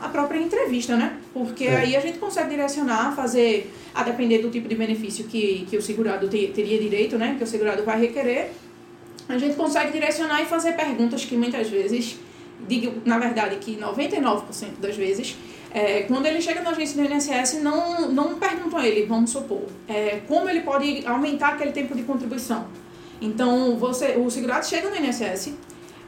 a 0.03 0.09
própria 0.11 0.39
entrevista, 0.39 0.95
né? 0.95 1.13
Porque 1.45 1.65
É. 1.65 1.75
aí 1.77 1.95
a 1.95 1.99
gente 1.99 2.17
consegue 2.17 2.49
direcionar, 2.49 3.15
fazer, 3.15 3.71
a 3.93 4.03
depender 4.03 4.39
do 4.39 4.49
tipo 4.49 4.67
de 4.67 4.75
benefício 4.75 5.25
que, 5.25 5.65
que 5.69 5.77
o 5.77 5.81
segurado 5.81 6.27
te- 6.27 6.47
teria 6.47 6.79
direito, 6.79 7.17
né? 7.17 7.35
Que 7.37 7.43
o 7.43 7.47
segurado 7.47 7.83
vai 7.83 7.99
requerer, 7.99 8.51
a 9.29 9.37
gente 9.37 9.55
consegue 9.55 9.91
direcionar 9.91 10.41
e 10.41 10.45
fazer 10.45 10.73
perguntas 10.73 11.25
que 11.25 11.35
muitas 11.35 11.69
vezes, 11.69 12.17
digo, 12.67 12.93
na 13.05 13.17
verdade, 13.19 13.57
que 13.57 13.75
99% 13.75 14.79
das 14.79 14.95
vezes, 14.95 15.35
é, 15.73 16.01
quando 16.03 16.25
ele 16.25 16.41
chega 16.41 16.61
na 16.61 16.69
agência 16.71 16.95
do 17.01 17.13
INSS, 17.13 17.61
não, 17.61 18.09
não 18.11 18.35
perguntam 18.35 18.79
a 18.79 18.87
ele, 18.87 19.05
vamos 19.05 19.29
supor, 19.31 19.63
é, 19.87 20.21
como 20.27 20.49
ele 20.49 20.61
pode 20.61 21.05
aumentar 21.05 21.49
aquele 21.49 21.71
tempo 21.71 21.93
de 21.95 22.03
contribuição. 22.03 22.67
Então, 23.21 23.75
você, 23.77 24.15
o 24.17 24.29
segurado 24.29 24.65
chega 24.65 24.89
no 24.89 24.95
INSS, 24.95 25.53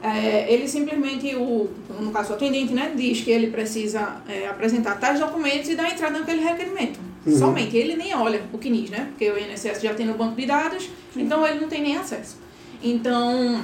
é, 0.01 0.51
ele 0.51 0.67
simplesmente, 0.67 1.35
o, 1.35 1.69
no 1.99 2.11
caso 2.11 2.31
o 2.31 2.35
atendente, 2.35 2.73
né, 2.73 2.93
diz 2.95 3.21
que 3.21 3.31
ele 3.31 3.47
precisa 3.47 4.21
é, 4.27 4.47
apresentar 4.47 4.99
tais 4.99 5.19
documentos 5.19 5.69
e 5.69 5.75
dar 5.75 5.91
entrada 5.91 6.19
naquele 6.19 6.41
requerimento. 6.41 6.99
Uhum. 7.25 7.37
Somente. 7.37 7.75
Ele 7.75 7.95
nem 7.95 8.15
olha 8.15 8.41
o 8.53 8.57
CNIS, 8.57 8.89
né? 8.89 9.07
Porque 9.09 9.29
o 9.29 9.37
INSS 9.37 9.81
já 9.81 9.93
tem 9.93 10.05
no 10.05 10.13
banco 10.13 10.35
de 10.35 10.45
dados, 10.45 10.89
então 11.15 11.45
ele 11.45 11.59
não 11.59 11.67
tem 11.67 11.81
nem 11.81 11.97
acesso. 11.97 12.37
Então, 12.81 13.61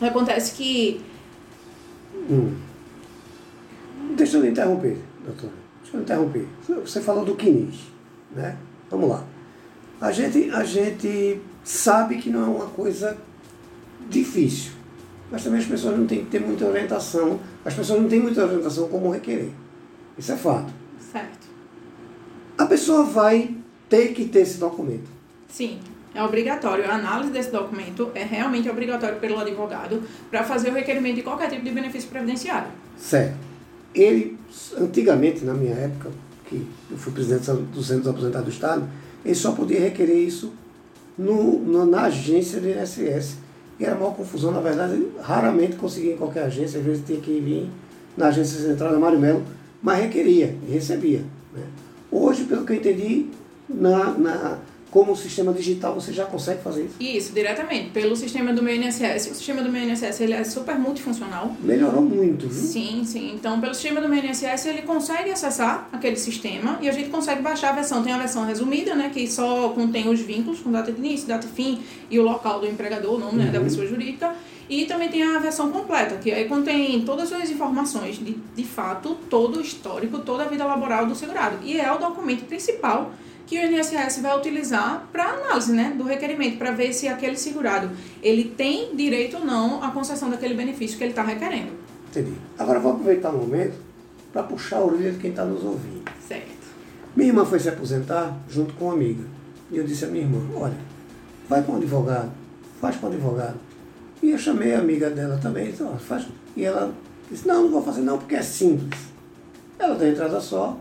acontece 0.00 0.52
que 0.52 1.00
Hum. 2.30 2.54
Deixa 4.16 4.36
eu 4.36 4.42
lhe 4.42 4.50
interromper, 4.50 4.98
doutor. 5.24 5.50
Deixa 5.82 5.96
eu 5.96 6.02
interromper. 6.02 6.46
Você 6.84 7.00
falou 7.00 7.24
do 7.24 7.34
quinis, 7.34 7.80
né? 8.34 8.56
Vamos 8.90 9.10
lá. 9.10 9.24
A 10.00 10.12
gente, 10.12 10.50
a 10.50 10.64
gente 10.64 11.40
sabe 11.62 12.18
que 12.18 12.30
não 12.30 12.42
é 12.42 12.46
uma 12.46 12.66
coisa 12.66 13.16
difícil, 14.08 14.72
mas 15.30 15.42
também 15.44 15.60
as 15.60 15.66
pessoas 15.66 15.98
não 15.98 16.06
têm 16.06 16.20
que 16.24 16.30
ter 16.30 16.40
muita 16.40 16.64
orientação. 16.66 17.40
As 17.64 17.74
pessoas 17.74 18.00
não 18.00 18.08
têm 18.08 18.20
muita 18.20 18.44
orientação 18.44 18.88
como 18.88 19.10
requerer. 19.10 19.50
Isso 20.18 20.32
é 20.32 20.36
fato. 20.36 20.72
Certo. 21.12 21.46
A 22.56 22.66
pessoa 22.66 23.04
vai 23.04 23.54
ter 23.88 24.08
que 24.12 24.26
ter 24.26 24.40
esse 24.40 24.58
documento. 24.58 25.08
Sim, 25.48 25.78
é 26.14 26.22
obrigatório. 26.22 26.84
A 26.88 26.94
análise 26.94 27.30
desse 27.32 27.50
documento 27.50 28.10
é 28.14 28.22
realmente 28.22 28.68
obrigatório 28.68 29.18
pelo 29.18 29.38
advogado 29.38 30.02
para 30.30 30.44
fazer 30.44 30.70
o 30.70 30.74
requerimento 30.74 31.16
de 31.16 31.22
qualquer 31.22 31.48
tipo 31.50 31.64
de 31.64 31.70
benefício 31.70 32.08
previdenciário. 32.08 32.68
Certo. 32.96 33.36
Ele, 33.94 34.36
antigamente, 34.78 35.44
na 35.44 35.54
minha 35.54 35.74
época, 35.74 36.10
que 36.48 36.66
eu 36.90 36.96
fui 36.96 37.12
presidente 37.12 37.50
do 37.50 37.82
Centro 37.82 38.02
dos 38.04 38.10
Aposentados 38.12 38.46
do 38.48 38.52
Estado, 38.52 38.88
ele 39.24 39.34
só 39.34 39.52
podia 39.52 39.80
requerer 39.80 40.16
isso 40.18 40.52
no, 41.16 41.58
no- 41.60 41.86
na 41.86 42.02
agência 42.02 42.60
do 42.60 42.68
INSS. 42.68 43.38
E 43.78 43.84
era 43.84 43.96
uma 43.96 44.10
confusão, 44.10 44.52
na 44.52 44.60
verdade, 44.60 45.06
raramente 45.20 45.76
conseguia 45.76 46.14
em 46.14 46.16
qualquer 46.16 46.44
agência, 46.44 46.78
às 46.78 46.86
vezes 46.86 47.04
tinha 47.04 47.20
que 47.20 47.40
vir 47.40 47.68
na 48.16 48.28
Agência 48.28 48.60
Central 48.60 48.92
da 48.92 48.98
Mário 48.98 49.18
Melo, 49.18 49.42
mas 49.82 50.00
requeria 50.00 50.56
recebia. 50.68 51.22
Né? 51.52 51.62
Hoje, 52.10 52.44
pelo 52.44 52.64
que 52.64 52.72
eu 52.72 52.76
entendi, 52.76 53.26
na, 53.68 54.12
na, 54.12 54.58
como 54.94 55.10
o 55.10 55.16
sistema 55.16 55.52
digital 55.52 55.92
você 55.92 56.12
já 56.12 56.24
consegue 56.24 56.62
fazer 56.62 56.84
isso? 56.84 56.94
Isso, 57.00 57.32
diretamente, 57.32 57.90
pelo 57.90 58.14
sistema 58.14 58.52
do 58.52 58.62
meu 58.62 58.76
INSS. 58.76 59.28
O 59.32 59.34
sistema 59.34 59.60
do 59.60 59.68
meu 59.68 59.82
INSS 59.82 60.20
ele 60.20 60.34
é 60.34 60.44
super 60.44 60.78
multifuncional. 60.78 61.50
Melhorou 61.58 62.00
muito, 62.00 62.48
viu? 62.48 62.62
Sim, 62.62 63.02
sim. 63.04 63.32
Então, 63.34 63.60
pelo 63.60 63.74
sistema 63.74 64.00
do 64.00 64.08
meu 64.08 64.24
INSS, 64.24 64.66
ele 64.66 64.82
consegue 64.82 65.32
acessar 65.32 65.88
aquele 65.92 66.14
sistema 66.14 66.78
e 66.80 66.88
a 66.88 66.92
gente 66.92 67.10
consegue 67.10 67.42
baixar 67.42 67.70
a 67.70 67.72
versão. 67.72 68.04
Tem 68.04 68.12
a 68.12 68.18
versão 68.18 68.46
resumida, 68.46 68.94
né, 68.94 69.10
que 69.12 69.26
só 69.26 69.70
contém 69.70 70.08
os 70.08 70.20
vínculos 70.20 70.60
com 70.60 70.70
data 70.70 70.92
de 70.92 70.98
início, 71.00 71.26
data 71.26 71.44
de 71.44 71.52
fim 71.52 71.80
e 72.08 72.16
o 72.20 72.22
local 72.22 72.60
do 72.60 72.66
empregador, 72.68 73.16
o 73.16 73.18
nome 73.18 73.38
né, 73.38 73.50
da 73.50 73.58
uhum. 73.58 73.64
pessoa 73.64 73.84
jurídica. 73.88 74.32
E 74.68 74.84
também 74.84 75.08
tem 75.08 75.24
a 75.24 75.40
versão 75.40 75.72
completa, 75.72 76.18
que 76.18 76.30
aí 76.30 76.44
contém 76.44 77.00
todas 77.04 77.32
as 77.32 77.50
informações, 77.50 78.16
de, 78.16 78.36
de 78.54 78.64
fato, 78.64 79.16
todo 79.28 79.58
o 79.58 79.60
histórico, 79.60 80.20
toda 80.20 80.44
a 80.44 80.46
vida 80.46 80.64
laboral 80.64 81.04
do 81.04 81.16
segurado. 81.16 81.58
E 81.64 81.80
é 81.80 81.92
o 81.92 81.98
documento 81.98 82.44
principal 82.44 83.12
que 83.46 83.58
o 83.58 83.62
INSS 83.62 84.20
vai 84.20 84.36
utilizar 84.36 85.06
para 85.12 85.24
análise 85.24 85.72
né, 85.72 85.94
do 85.96 86.04
requerimento, 86.04 86.58
para 86.58 86.70
ver 86.70 86.92
se 86.92 87.08
aquele 87.08 87.36
segurado 87.36 87.90
ele 88.22 88.44
tem 88.44 88.94
direito 88.96 89.36
ou 89.36 89.44
não 89.44 89.82
à 89.82 89.90
concessão 89.90 90.30
daquele 90.30 90.54
benefício 90.54 90.96
que 90.96 91.04
ele 91.04 91.10
está 91.10 91.22
requerendo. 91.22 91.72
Entendi. 92.10 92.32
Agora 92.58 92.80
vou 92.80 92.92
aproveitar 92.92 93.30
o 93.30 93.38
momento 93.38 93.74
para 94.32 94.42
puxar 94.42 94.78
a 94.78 94.84
orelha 94.84 95.12
de 95.12 95.18
quem 95.18 95.30
está 95.30 95.44
nos 95.44 95.62
ouvindo. 95.64 96.10
Certo. 96.26 96.64
Minha 97.14 97.28
irmã 97.28 97.44
foi 97.44 97.60
se 97.60 97.68
aposentar 97.68 98.36
junto 98.48 98.74
com 98.74 98.86
uma 98.86 98.94
amiga. 98.94 99.24
E 99.70 99.76
eu 99.76 99.84
disse 99.84 100.04
à 100.04 100.08
minha 100.08 100.24
irmã, 100.24 100.40
olha, 100.56 100.76
vai 101.48 101.62
com 101.62 101.72
um 101.72 101.76
advogado, 101.76 102.30
faz 102.80 102.96
com 102.96 103.06
um 103.06 103.10
advogado. 103.10 103.56
E 104.22 104.30
eu 104.30 104.38
chamei 104.38 104.74
a 104.74 104.78
amiga 104.78 105.10
dela 105.10 105.38
também, 105.40 105.70
disse, 105.70 105.82
oh, 105.82 105.96
faz. 105.96 106.26
E 106.56 106.64
ela 106.64 106.94
disse, 107.30 107.46
não, 107.46 107.62
não 107.62 107.70
vou 107.70 107.82
fazer 107.82 108.00
não, 108.00 108.18
porque 108.18 108.34
é 108.34 108.42
simples. 108.42 109.00
Ela 109.78 109.94
deu 109.96 110.08
entrada 110.08 110.40
só, 110.40 110.78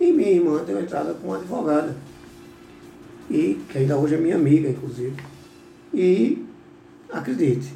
e 0.00 0.12
minha 0.12 0.30
irmã 0.30 0.62
deu 0.64 0.80
entrada 0.80 1.14
com 1.14 1.28
uma 1.28 1.36
advogada. 1.36 1.94
E 3.30 3.60
que 3.68 3.78
ainda 3.78 3.96
hoje 3.96 4.14
é 4.14 4.18
minha 4.18 4.36
amiga, 4.36 4.68
inclusive. 4.68 5.14
E 5.94 6.44
acredite, 7.10 7.72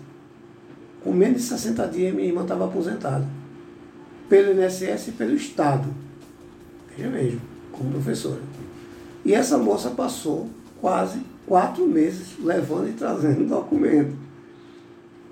com 1.02 1.12
menos 1.12 1.42
de 1.42 1.48
60 1.48 1.86
dias 1.88 2.14
minha 2.14 2.28
irmã 2.28 2.42
estava 2.42 2.64
aposentada. 2.64 3.26
Pelo 4.28 4.60
INSS 4.60 5.08
e 5.08 5.12
pelo 5.12 5.34
Estado. 5.34 5.88
Veja 6.96 7.08
mesmo, 7.08 7.40
como 7.70 7.90
professora. 7.90 8.40
E 9.24 9.32
essa 9.32 9.56
moça 9.56 9.90
passou 9.90 10.48
quase 10.80 11.20
quatro 11.46 11.86
meses 11.86 12.34
levando 12.42 12.88
e 12.88 12.92
trazendo 12.92 13.46
documento. 13.46 14.14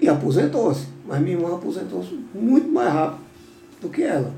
E 0.00 0.08
aposentou-se. 0.08 0.86
Mas 1.06 1.20
minha 1.20 1.36
irmã 1.36 1.54
aposentou-se 1.54 2.18
muito 2.34 2.68
mais 2.68 2.92
rápido 2.92 3.24
do 3.80 3.88
que 3.88 4.02
ela. 4.02 4.32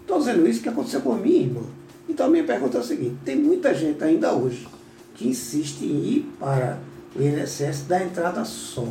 Estou 0.00 0.18
dizendo 0.18 0.46
isso 0.48 0.62
que 0.62 0.68
aconteceu 0.68 1.00
com 1.00 1.12
a 1.12 1.16
minha 1.16 1.42
irmã. 1.42 1.62
Então 2.12 2.26
a 2.26 2.28
minha 2.28 2.44
pergunta 2.44 2.76
é 2.76 2.80
a 2.82 2.84
seguinte, 2.84 3.16
tem 3.24 3.36
muita 3.36 3.72
gente 3.72 4.04
ainda 4.04 4.34
hoje 4.34 4.68
que 5.14 5.26
insiste 5.26 5.80
em 5.82 6.04
ir 6.04 6.32
para 6.38 6.78
o 7.16 7.22
INSS 7.22 7.84
da 7.88 8.04
entrada 8.04 8.44
só. 8.44 8.86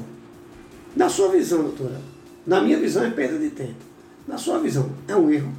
Na 0.95 1.07
sua 1.07 1.29
visão, 1.29 1.61
doutora, 1.61 2.01
na 2.47 2.59
minha 2.61 2.79
visão 2.79 3.05
é 3.05 3.11
perda 3.11 3.37
de 3.37 3.51
tempo. 3.51 3.75
Na 4.27 4.39
sua 4.39 4.57
visão, 4.57 4.89
é 5.07 5.15
um 5.15 5.29
erro? 5.29 5.53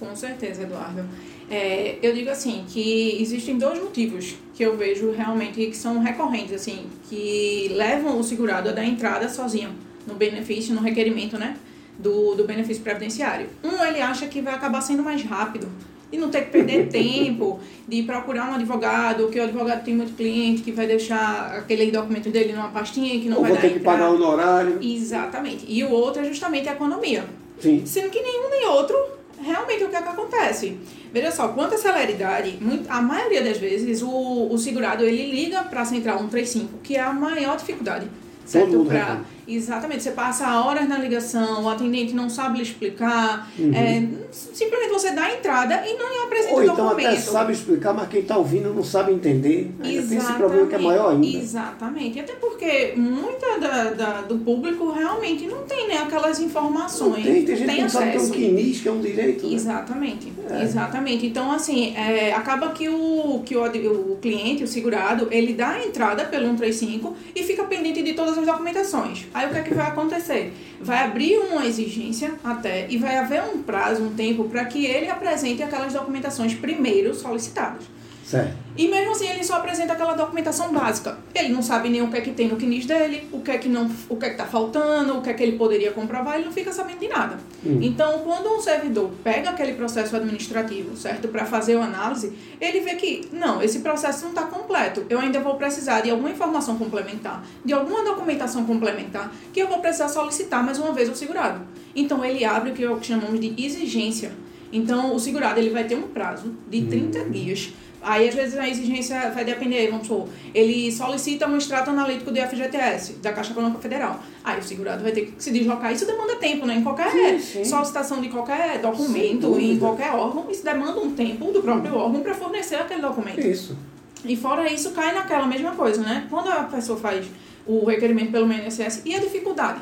Com 0.00 0.16
certeza, 0.16 0.62
Eduardo. 0.62 1.04
É, 1.50 1.98
eu 2.00 2.14
digo 2.14 2.30
assim, 2.30 2.64
que 2.66 3.20
existem 3.20 3.58
dois 3.58 3.78
motivos 3.78 4.36
que 4.54 4.62
eu 4.62 4.74
vejo 4.78 5.10
realmente 5.10 5.66
que 5.66 5.76
são 5.76 5.98
recorrentes, 5.98 6.54
assim, 6.54 6.86
que 7.10 7.68
levam 7.74 8.18
o 8.18 8.24
segurado 8.24 8.70
a 8.70 8.72
dar 8.72 8.84
entrada 8.86 9.28
sozinho 9.28 9.74
no 10.06 10.14
benefício, 10.14 10.74
no 10.74 10.80
requerimento, 10.80 11.36
né, 11.36 11.58
do, 11.98 12.34
do 12.34 12.46
benefício 12.46 12.82
previdenciário. 12.82 13.50
Um, 13.62 13.84
ele 13.84 14.00
acha 14.00 14.26
que 14.26 14.40
vai 14.40 14.54
acabar 14.54 14.80
sendo 14.80 15.02
mais 15.02 15.22
rápido, 15.22 15.68
e 16.14 16.18
não 16.18 16.30
ter 16.30 16.42
que 16.42 16.50
perder 16.50 16.88
tempo 16.90 17.60
de 17.86 18.02
procurar 18.02 18.50
um 18.50 18.54
advogado, 18.54 19.28
que 19.28 19.38
o 19.38 19.42
advogado 19.42 19.84
tem 19.84 19.94
muito 19.94 20.14
cliente 20.14 20.62
que 20.62 20.72
vai 20.72 20.86
deixar 20.86 21.56
aquele 21.58 21.90
documento 21.90 22.30
dele 22.30 22.52
numa 22.52 22.68
pastinha 22.68 23.20
que 23.20 23.28
não 23.28 23.38
Ou 23.38 23.42
vai 23.42 23.52
vou 23.52 23.60
ter 23.60 23.72
que 23.74 23.80
pagar 23.80 24.10
o 24.10 24.14
honorário. 24.14 24.78
Exatamente. 24.80 25.64
E 25.68 25.82
o 25.84 25.90
outro 25.90 26.22
é 26.22 26.24
justamente 26.24 26.68
a 26.68 26.72
economia. 26.72 27.24
Sim. 27.58 27.82
Sendo 27.84 28.10
que 28.10 28.20
nenhum 28.20 28.50
nem 28.50 28.66
outro 28.68 28.96
realmente 29.40 29.84
o 29.84 29.88
que 29.88 29.96
é 29.96 30.02
que 30.02 30.08
acontece. 30.08 30.78
Veja 31.12 31.30
só, 31.30 31.48
quanto 31.48 31.74
à 31.74 31.78
celeridade, 31.78 32.58
a 32.88 33.02
maioria 33.02 33.42
das 33.42 33.58
vezes 33.58 34.02
o, 34.02 34.48
o 34.50 34.58
segurado 34.58 35.04
ele 35.04 35.30
liga 35.30 35.62
para 35.64 35.82
a 35.82 35.84
central 35.84 36.18
135, 36.18 36.78
que 36.82 36.96
é 36.96 37.00
a 37.00 37.12
maior 37.12 37.56
dificuldade 37.56 38.06
certo? 38.44 38.84
Pra, 38.84 39.20
exatamente, 39.46 40.02
você 40.02 40.10
passa 40.10 40.60
horas 40.60 40.88
na 40.88 40.98
ligação, 40.98 41.64
o 41.64 41.68
atendente 41.68 42.14
não 42.14 42.28
sabe 42.28 42.58
lhe 42.58 42.62
explicar, 42.62 43.50
uhum. 43.58 43.72
é, 43.74 44.06
simplesmente 44.30 44.90
você 44.90 45.10
dá 45.12 45.24
a 45.24 45.34
entrada 45.34 45.84
e 45.86 45.94
não 45.94 46.24
apresenta 46.24 46.54
Ou 46.54 46.60
o 46.60 46.62
então 46.64 46.76
documento. 46.76 47.06
até 47.08 47.20
sabe 47.20 47.52
explicar, 47.52 47.92
mas 47.92 48.08
quem 48.08 48.20
está 48.20 48.36
ouvindo 48.36 48.72
não 48.72 48.84
sabe 48.84 49.12
entender. 49.12 49.72
Ainda 49.82 50.02
tem 50.06 50.18
esse 50.18 50.32
problema 50.34 50.66
que 50.66 50.74
é 50.74 50.78
maior 50.78 51.12
ainda. 51.12 51.26
Exatamente, 51.26 52.20
até 52.20 52.32
porque 52.34 52.94
muita 52.96 53.58
da, 53.58 53.90
da, 53.90 54.20
do 54.22 54.38
público 54.38 54.90
realmente 54.90 55.46
não 55.46 55.62
tem 55.62 55.88
né, 55.88 55.98
aquelas 55.98 56.40
informações. 56.40 57.16
Não 57.16 57.22
tem, 57.22 57.44
tem 57.44 57.56
gente 57.56 57.66
tem 57.66 57.76
que 57.76 57.82
não 57.82 57.88
sabe 57.88 58.10
que 58.12 58.16
é 58.16 58.20
um 58.20 58.30
quinis, 58.30 58.80
que 58.80 58.88
é 58.88 58.92
um 58.92 59.00
direito. 59.00 59.46
Né? 59.46 59.54
Exatamente, 59.54 60.32
é. 60.50 60.62
exatamente. 60.62 61.26
Então, 61.26 61.52
assim, 61.52 61.94
é, 61.96 62.32
acaba 62.32 62.70
que, 62.70 62.88
o, 62.88 63.42
que 63.44 63.56
o, 63.56 63.64
o 64.12 64.18
cliente, 64.20 64.64
o 64.64 64.68
segurado, 64.68 65.28
ele 65.30 65.52
dá 65.52 65.70
a 65.70 65.84
entrada 65.84 66.24
pelo 66.24 66.46
135 66.46 67.14
e 67.34 67.42
fica 67.42 67.64
pendente 67.64 68.02
de 68.02 68.14
todas 68.14 68.38
as 68.38 68.46
documentações. 68.46 69.26
Aí 69.34 69.48
o 69.48 69.50
que 69.50 69.58
é 69.58 69.62
que 69.62 69.74
vai 69.74 69.88
acontecer? 69.88 70.54
Vai 70.80 71.02
abrir 71.02 71.36
uma 71.38 71.66
exigência 71.66 72.34
até 72.44 72.86
e 72.88 72.96
vai 72.96 73.18
haver 73.18 73.42
um 73.42 73.64
prazo, 73.64 74.04
um 74.04 74.14
tempo, 74.14 74.44
para 74.44 74.64
que 74.64 74.86
ele 74.86 75.10
apresente 75.10 75.60
aquelas 75.60 75.92
documentações 75.92 76.54
primeiro 76.54 77.12
solicitadas. 77.12 77.82
Certo. 78.24 78.64
E 78.76 78.88
mesmo 78.88 79.12
assim 79.12 79.28
ele 79.28 79.44
só 79.44 79.56
apresenta 79.56 79.92
aquela 79.92 80.14
documentação 80.14 80.72
básica. 80.72 81.18
Ele 81.34 81.50
não 81.50 81.62
sabe 81.62 81.90
nem 81.90 82.02
o 82.02 82.10
que 82.10 82.16
é 82.16 82.20
que 82.22 82.32
tem 82.32 82.48
no 82.48 82.56
CNIS 82.56 82.86
dele, 82.86 83.28
o 83.30 83.40
que 83.40 83.50
é 83.50 83.58
que 83.58 83.68
não, 83.68 83.88
o 84.08 84.16
que 84.16 84.26
é 84.26 84.30
que 84.30 84.36
tá 84.36 84.46
faltando, 84.46 85.18
o 85.18 85.22
que 85.22 85.30
é 85.30 85.34
que 85.34 85.42
ele 85.42 85.56
poderia 85.56 85.92
comprovar, 85.92 86.36
ele 86.36 86.46
não 86.46 86.52
fica 86.52 86.72
sabendo 86.72 86.98
de 86.98 87.06
nada. 87.06 87.38
Hum. 87.64 87.78
Então, 87.82 88.20
quando 88.20 88.48
um 88.48 88.60
servidor 88.60 89.10
pega 89.22 89.50
aquele 89.50 89.74
processo 89.74 90.16
administrativo, 90.16 90.96
certo, 90.96 91.28
para 91.28 91.44
fazer 91.44 91.76
a 91.76 91.84
análise, 91.84 92.32
ele 92.60 92.80
vê 92.80 92.94
que 92.96 93.28
não, 93.32 93.62
esse 93.62 93.80
processo 93.80 94.22
não 94.22 94.30
está 94.30 94.42
completo. 94.44 95.04
Eu 95.08 95.20
ainda 95.20 95.38
vou 95.38 95.54
precisar 95.56 96.00
de 96.00 96.10
alguma 96.10 96.30
informação 96.30 96.76
complementar, 96.76 97.44
de 97.64 97.72
alguma 97.72 98.02
documentação 98.02 98.64
complementar 98.64 99.32
que 99.52 99.60
eu 99.60 99.68
vou 99.68 99.78
precisar 99.78 100.08
solicitar 100.08 100.64
mais 100.64 100.78
uma 100.78 100.92
vez 100.92 101.08
ao 101.08 101.14
segurado. 101.14 101.60
Então, 101.94 102.24
ele 102.24 102.44
abre 102.44 102.70
o 102.70 102.96
que 102.96 103.06
chamamos 103.06 103.38
de 103.38 103.54
exigência. 103.56 104.32
Então, 104.72 105.14
o 105.14 105.20
segurado 105.20 105.60
ele 105.60 105.70
vai 105.70 105.84
ter 105.84 105.94
um 105.94 106.08
prazo 106.08 106.52
de 106.68 106.82
30 106.82 107.20
hum. 107.20 107.30
dias 107.30 107.72
Aí, 108.04 108.28
às 108.28 108.34
vezes, 108.34 108.58
a 108.58 108.68
exigência 108.68 109.30
vai 109.30 109.44
depender, 109.44 109.90
vamos 109.90 110.06
supor, 110.06 110.28
ele 110.54 110.92
solicita 110.92 111.48
um 111.48 111.56
extrato 111.56 111.90
analítico 111.90 112.30
do 112.30 112.38
FGTS, 112.38 113.14
da 113.14 113.32
Caixa 113.32 113.52
Econômica 113.52 113.80
Federal. 113.80 114.20
Aí 114.44 114.60
o 114.60 114.62
segurado 114.62 115.02
vai 115.02 115.12
ter 115.12 115.26
que 115.26 115.42
se 115.42 115.50
deslocar. 115.50 115.92
Isso 115.92 116.06
demanda 116.06 116.36
tempo, 116.36 116.66
né? 116.66 116.74
Em 116.76 116.82
qualquer 116.82 117.10
sim, 117.10 117.40
sim. 117.40 117.64
solicitação 117.64 118.20
de 118.20 118.28
qualquer 118.28 118.78
documento, 118.78 119.58
em 119.58 119.78
qualquer 119.78 120.12
órgão, 120.12 120.50
isso 120.50 120.62
demanda 120.64 121.00
um 121.00 121.14
tempo 121.14 121.50
do 121.50 121.62
próprio 121.62 121.94
órgão 121.96 122.20
para 122.20 122.34
fornecer 122.34 122.76
aquele 122.76 123.00
documento. 123.00 123.40
Isso. 123.40 123.76
E 124.24 124.36
fora 124.36 124.70
isso, 124.72 124.90
cai 124.92 125.14
naquela 125.14 125.46
mesma 125.46 125.72
coisa, 125.72 126.02
né? 126.02 126.26
Quando 126.30 126.48
a 126.48 126.64
pessoa 126.64 126.98
faz 126.98 127.26
o 127.66 127.86
requerimento 127.86 128.30
pelo 128.30 128.50
INSS 128.52 129.02
e 129.04 129.14
a 129.14 129.18
dificuldade 129.18 129.80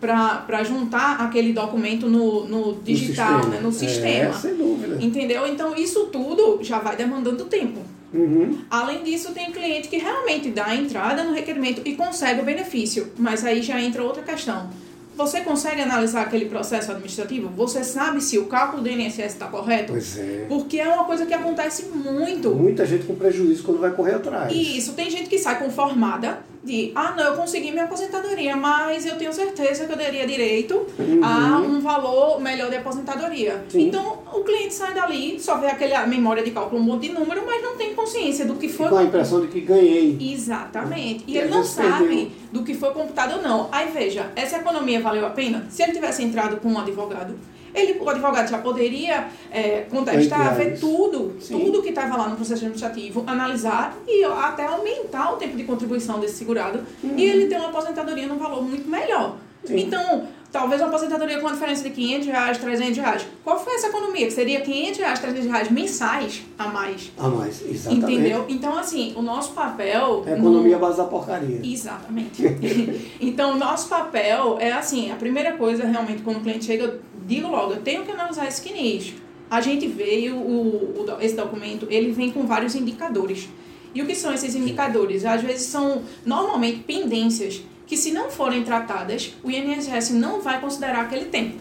para 0.00 0.64
juntar 0.64 1.20
aquele 1.20 1.52
documento 1.52 2.08
no, 2.08 2.46
no 2.46 2.80
digital, 2.82 3.38
no 3.38 3.42
sistema. 3.42 3.54
Né? 3.54 3.60
no 3.60 3.72
sistema. 3.72 4.30
É, 4.30 4.32
sem 4.32 4.54
dúvida. 4.54 4.98
Entendeu? 5.00 5.46
Então, 5.46 5.76
isso 5.76 6.06
tudo 6.06 6.58
já 6.62 6.78
vai 6.78 6.96
demandando 6.96 7.44
tempo. 7.44 7.80
Uhum. 8.12 8.58
Além 8.68 9.04
disso, 9.04 9.32
tem 9.32 9.52
cliente 9.52 9.88
que 9.88 9.98
realmente 9.98 10.50
dá 10.50 10.66
a 10.66 10.74
entrada 10.74 11.22
no 11.22 11.32
requerimento 11.32 11.82
e 11.84 11.94
consegue 11.94 12.40
o 12.40 12.44
benefício, 12.44 13.12
mas 13.16 13.44
aí 13.44 13.62
já 13.62 13.80
entra 13.80 14.02
outra 14.02 14.22
questão 14.22 14.68
você 15.16 15.40
consegue 15.40 15.80
analisar 15.80 16.22
aquele 16.22 16.46
processo 16.46 16.90
administrativo? 16.90 17.48
Você 17.50 17.84
sabe 17.84 18.20
se 18.20 18.38
o 18.38 18.46
cálculo 18.46 18.82
do 18.82 18.88
INSS 18.88 19.18
está 19.18 19.46
correto? 19.46 19.92
Pois 19.92 20.18
é. 20.18 20.46
Porque 20.48 20.78
é 20.78 20.88
uma 20.88 21.04
coisa 21.04 21.26
que 21.26 21.34
acontece 21.34 21.86
muito. 21.86 22.50
Muita 22.50 22.86
gente 22.86 23.04
com 23.04 23.14
prejuízo 23.14 23.62
quando 23.62 23.80
vai 23.80 23.90
correr 23.90 24.14
atrás. 24.14 24.52
Isso, 24.52 24.94
tem 24.94 25.10
gente 25.10 25.28
que 25.28 25.38
sai 25.38 25.58
conformada 25.58 26.38
de, 26.62 26.92
ah, 26.94 27.14
não, 27.16 27.24
eu 27.24 27.36
consegui 27.36 27.70
minha 27.70 27.84
aposentadoria, 27.84 28.54
mas 28.54 29.06
eu 29.06 29.16
tenho 29.16 29.32
certeza 29.32 29.86
que 29.86 29.92
eu 29.92 29.96
daria 29.96 30.26
direito 30.26 30.86
uhum. 30.98 31.24
a 31.24 31.58
um 31.58 31.80
valor 31.80 32.40
melhor 32.40 32.68
de 32.68 32.76
aposentadoria. 32.76 33.64
Sim. 33.68 33.88
Então, 33.88 34.19
o 34.32 34.44
cliente 34.44 34.74
sai 34.74 34.94
dali, 34.94 35.38
só 35.40 35.58
vê 35.58 35.66
aquela 35.66 36.06
memória 36.06 36.42
de 36.42 36.50
cálculo, 36.50 36.80
um 36.80 36.84
monte 36.84 37.08
de 37.08 37.14
número, 37.14 37.42
mas 37.44 37.62
não 37.62 37.76
tem 37.76 37.94
consciência 37.94 38.44
do 38.44 38.54
que 38.54 38.68
foi... 38.68 38.88
Com 38.88 38.96
a 38.96 39.04
impressão 39.04 39.40
de 39.40 39.48
que 39.48 39.60
ganhei. 39.60 40.16
Exatamente. 40.20 41.24
E, 41.26 41.34
e 41.34 41.38
ele 41.38 41.48
não 41.48 41.64
sabe 41.64 42.06
perdeu. 42.06 42.30
do 42.52 42.62
que 42.62 42.74
foi 42.74 42.90
computado 42.92 43.36
ou 43.36 43.42
não. 43.42 43.68
Aí, 43.72 43.90
veja, 43.90 44.30
essa 44.36 44.58
economia 44.58 45.00
valeu 45.00 45.26
a 45.26 45.30
pena? 45.30 45.66
Se 45.70 45.82
ele 45.82 45.92
tivesse 45.92 46.22
entrado 46.22 46.58
com 46.58 46.68
um 46.68 46.78
advogado, 46.78 47.34
ele, 47.74 47.98
o 48.00 48.08
advogado 48.08 48.48
já 48.48 48.58
poderia 48.58 49.28
é, 49.50 49.82
contestar, 49.82 50.54
ver 50.56 50.78
tudo, 50.78 51.36
Sim. 51.40 51.58
tudo 51.58 51.82
que 51.82 51.90
estava 51.90 52.16
lá 52.16 52.28
no 52.28 52.36
processo 52.36 52.64
administrativo, 52.64 53.22
analisar 53.26 53.96
e 54.06 54.24
até 54.24 54.66
aumentar 54.66 55.32
o 55.32 55.36
tempo 55.36 55.56
de 55.56 55.64
contribuição 55.64 56.18
desse 56.18 56.34
segurado 56.34 56.80
uhum. 57.02 57.14
e 57.16 57.24
ele 57.24 57.46
ter 57.46 57.56
uma 57.56 57.68
aposentadoria 57.68 58.26
num 58.26 58.38
valor 58.38 58.62
muito 58.62 58.88
melhor. 58.88 59.36
Sim. 59.64 59.78
Então, 59.78 60.26
talvez 60.52 60.80
uma 60.80 60.88
aposentadoria 60.88 61.38
com 61.38 61.46
uma 61.46 61.52
diferença 61.52 61.82
de 61.82 61.90
500 61.90 62.26
reais, 62.26 62.58
300 62.58 62.96
reais. 62.98 63.26
Qual 63.44 63.62
foi 63.62 63.74
essa 63.74 63.88
economia? 63.88 64.26
Que 64.26 64.32
seria 64.32 64.60
500 64.60 64.98
reais, 64.98 65.18
300 65.18 65.46
reais 65.46 65.70
mensais 65.70 66.42
a 66.58 66.68
mais. 66.68 67.12
A 67.16 67.28
mais, 67.28 67.62
exatamente. 67.62 68.12
Entendeu? 68.12 68.44
Então, 68.48 68.76
assim, 68.76 69.14
o 69.16 69.22
nosso 69.22 69.52
papel... 69.52 70.24
É 70.26 70.34
a 70.34 70.38
economia 70.38 70.76
no... 70.76 70.80
base 70.80 70.96
da 70.96 71.04
porcaria. 71.04 71.60
Exatamente. 71.62 72.42
então, 73.20 73.52
o 73.52 73.58
nosso 73.58 73.88
papel 73.88 74.56
é 74.60 74.72
assim, 74.72 75.10
a 75.10 75.16
primeira 75.16 75.52
coisa, 75.52 75.84
realmente, 75.84 76.22
quando 76.22 76.38
o 76.38 76.40
cliente 76.40 76.64
chega, 76.64 76.84
eu 76.84 77.00
digo 77.26 77.48
logo, 77.48 77.74
eu 77.74 77.80
tenho 77.80 78.04
que 78.04 78.10
analisar 78.10 78.48
esse 78.48 78.60
CNIS. 78.60 79.14
A 79.48 79.60
gente 79.60 79.86
veio, 79.86 80.36
o, 80.36 81.00
o, 81.00 81.16
esse 81.20 81.34
documento, 81.34 81.86
ele 81.90 82.12
vem 82.12 82.30
com 82.30 82.46
vários 82.46 82.74
indicadores. 82.74 83.48
E 83.92 84.02
o 84.02 84.06
que 84.06 84.14
são 84.14 84.32
esses 84.32 84.54
indicadores? 84.54 85.24
Às 85.24 85.42
vezes 85.42 85.66
são, 85.66 86.02
normalmente, 86.24 86.80
pendências 86.80 87.62
que 87.90 87.96
se 87.96 88.12
não 88.12 88.30
forem 88.30 88.62
tratadas, 88.62 89.34
o 89.42 89.50
INSS 89.50 90.10
não 90.10 90.40
vai 90.40 90.60
considerar 90.60 91.00
aquele 91.00 91.24
tempo. 91.24 91.58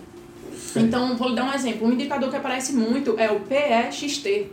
Sim. 0.55 0.81
Então, 0.81 1.17
vou 1.17 1.29
lhe 1.29 1.35
dar 1.35 1.45
um 1.45 1.53
exemplo. 1.55 1.87
Um 1.87 1.91
indicador 1.91 2.29
que 2.29 2.35
aparece 2.35 2.71
muito 2.71 3.15
é 3.17 3.31
o 3.31 3.39
PEXT, 3.39 4.45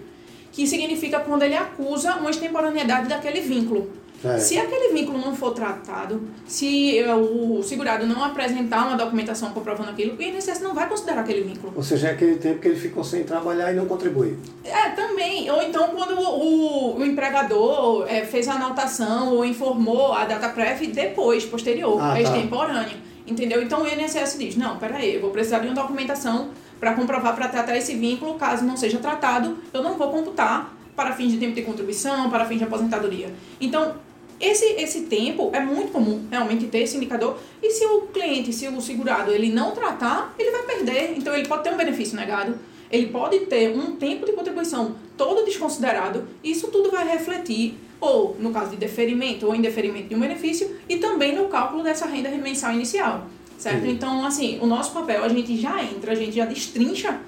que 0.52 0.66
significa 0.66 1.20
quando 1.20 1.42
ele 1.42 1.54
acusa 1.54 2.16
uma 2.16 2.30
extemporaneidade 2.30 3.08
daquele 3.08 3.42
vínculo. 3.42 3.90
É. 4.24 4.38
Se 4.38 4.58
aquele 4.58 4.92
vínculo 4.92 5.18
não 5.18 5.34
for 5.34 5.52
tratado, 5.52 6.22
se 6.46 7.02
o 7.04 7.62
segurado 7.62 8.06
não 8.06 8.24
apresentar 8.24 8.86
uma 8.86 8.96
documentação 8.96 9.50
comprovando 9.50 9.90
aquilo, 9.90 10.16
o 10.16 10.22
INSS 10.22 10.60
não 10.60 10.74
vai 10.74 10.88
considerar 10.88 11.20
aquele 11.20 11.42
vínculo. 11.42 11.72
Ou 11.76 11.82
seja, 11.82 12.08
é 12.08 12.10
aquele 12.12 12.36
tempo 12.36 12.60
que 12.60 12.68
ele 12.68 12.80
ficou 12.80 13.04
sem 13.04 13.24
trabalhar 13.24 13.72
e 13.72 13.76
não 13.76 13.86
contribui. 13.86 14.36
É, 14.64 14.90
também. 14.90 15.50
Ou 15.50 15.62
então 15.62 15.88
quando 15.88 16.18
o, 16.18 16.98
o, 16.98 17.04
empregador 17.04 18.06
é, 18.08 18.24
fez 18.24 18.48
a 18.48 18.54
anotação 18.54 19.34
ou 19.34 19.44
informou 19.44 20.12
a 20.12 20.24
data 20.24 20.48
prévia 20.48 20.88
depois, 20.88 21.44
posterior, 21.44 22.00
ah, 22.00 22.12
tá. 22.12 22.20
extemporânea. 22.20 22.96
Entendeu? 23.26 23.62
Então 23.62 23.82
o 23.82 23.86
INSS 23.88 24.38
diz, 24.38 24.56
não, 24.56 24.78
peraí, 24.78 25.16
eu 25.16 25.20
vou 25.20 25.30
precisar 25.30 25.58
de 25.58 25.66
uma 25.66 25.74
documentação 25.74 26.50
para 26.78 26.94
comprovar, 26.94 27.34
para 27.34 27.48
tratar 27.48 27.76
esse 27.76 27.94
vínculo, 27.94 28.34
caso 28.34 28.64
não 28.64 28.76
seja 28.76 28.98
tratado, 28.98 29.58
eu 29.72 29.82
não 29.82 29.96
vou 29.96 30.10
computar 30.10 30.76
para 30.94 31.12
fins 31.12 31.32
de 31.32 31.38
tempo 31.38 31.54
de 31.54 31.62
contribuição, 31.62 32.30
para 32.30 32.44
fins 32.46 32.58
de 32.58 32.64
aposentadoria. 32.64 33.32
Então, 33.60 33.94
esse, 34.40 34.64
esse 34.64 35.02
tempo 35.02 35.50
é 35.52 35.60
muito 35.60 35.92
comum 35.92 36.26
realmente 36.30 36.66
ter 36.66 36.80
esse 36.80 36.96
indicador. 36.96 37.38
E 37.62 37.70
se 37.70 37.84
o 37.86 38.02
cliente, 38.02 38.52
se 38.52 38.68
o 38.68 38.80
segurado, 38.80 39.32
ele 39.32 39.50
não 39.50 39.72
tratar, 39.72 40.34
ele 40.38 40.50
vai 40.50 40.62
perder. 40.62 41.14
Então 41.16 41.34
ele 41.34 41.48
pode 41.48 41.62
ter 41.62 41.72
um 41.72 41.76
benefício 41.76 42.16
negado, 42.16 42.58
ele 42.90 43.06
pode 43.06 43.40
ter 43.46 43.76
um 43.76 43.96
tempo 43.96 44.26
de 44.26 44.32
contribuição 44.32 44.96
todo 45.16 45.44
desconsiderado. 45.44 46.28
Isso 46.44 46.68
tudo 46.68 46.90
vai 46.90 47.08
refletir, 47.08 47.78
ou 48.00 48.36
no 48.38 48.50
caso 48.52 48.70
de 48.70 48.76
deferimento 48.76 49.46
ou 49.46 49.54
indeferimento 49.54 50.08
de 50.08 50.14
um 50.14 50.20
benefício, 50.20 50.76
e 50.88 50.98
também 50.98 51.34
no 51.34 51.48
cálculo 51.48 51.82
dessa 51.82 52.06
renda 52.06 52.30
mensal 52.30 52.72
inicial. 52.72 53.26
Certo? 53.58 53.84
Uhum. 53.84 53.90
Então, 53.90 54.26
assim, 54.26 54.58
o 54.60 54.66
nosso 54.66 54.92
papel, 54.92 55.24
a 55.24 55.28
gente 55.28 55.56
já 55.56 55.82
entra, 55.82 56.12
a 56.12 56.14
gente 56.14 56.36
já 56.36 56.44
destrincha 56.44 57.18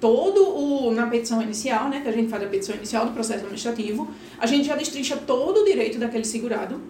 todo 0.00 0.46
o 0.48 0.90
na 0.92 1.06
petição 1.06 1.42
inicial, 1.42 1.88
né, 1.88 2.00
que 2.00 2.08
a 2.08 2.12
gente 2.12 2.28
faz 2.28 2.42
a 2.42 2.46
petição 2.46 2.74
inicial 2.76 3.06
do 3.06 3.12
processo 3.12 3.40
administrativo, 3.40 4.08
a 4.38 4.46
gente 4.46 4.66
já 4.66 4.76
destrincha 4.76 5.16
todo 5.16 5.60
o 5.60 5.64
direito 5.64 5.98
daquele 5.98 6.24
segurado 6.24 6.80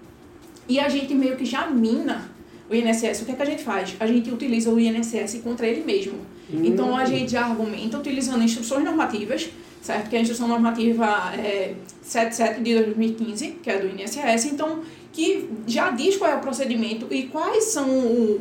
e 0.69 0.81
a 0.81 0.89
gente 0.89 1.15
meio 1.15 1.37
que 1.37 1.45
já 1.45 1.67
mina 1.67 2.31
o 2.69 2.75
INSS. 2.75 3.23
O 3.23 3.25
que 3.25 3.33
é 3.33 3.35
que 3.35 3.43
a 3.43 3.47
gente 3.47 3.63
faz? 3.63 3.97
A 4.01 4.07
gente 4.07 4.31
utiliza 4.31 4.71
o 4.71 4.79
INSS 4.79 5.41
contra 5.43 5.67
ele 5.67 5.85
mesmo. 5.85 6.15
Hum. 6.53 6.63
Então 6.65 6.97
a 6.97 7.05
gente 7.05 7.33
já 7.33 7.45
argumenta 7.45 7.99
utilizando 7.99 8.43
instruções 8.43 8.85
normativas, 8.85 9.49
certo? 9.81 10.11
Que 10.11 10.17
é 10.17 10.19
a 10.19 10.23
instrução 10.23 10.49
normativa 10.49 11.07
é, 11.37 11.75
77 12.03 12.61
de 12.61 12.75
2015, 12.75 13.59
que 13.63 13.71
é 13.71 13.79
do 13.79 13.87
INSS. 13.87 14.47
Então 14.47 14.81
que 15.17 15.49
já 15.67 15.91
diz 15.93 16.19
qual 16.19 16.31
é 16.31 16.35
o 16.35 16.41
procedimento 16.41 17.07
e 17.11 17.23
quais 17.23 17.65
são 17.65 17.89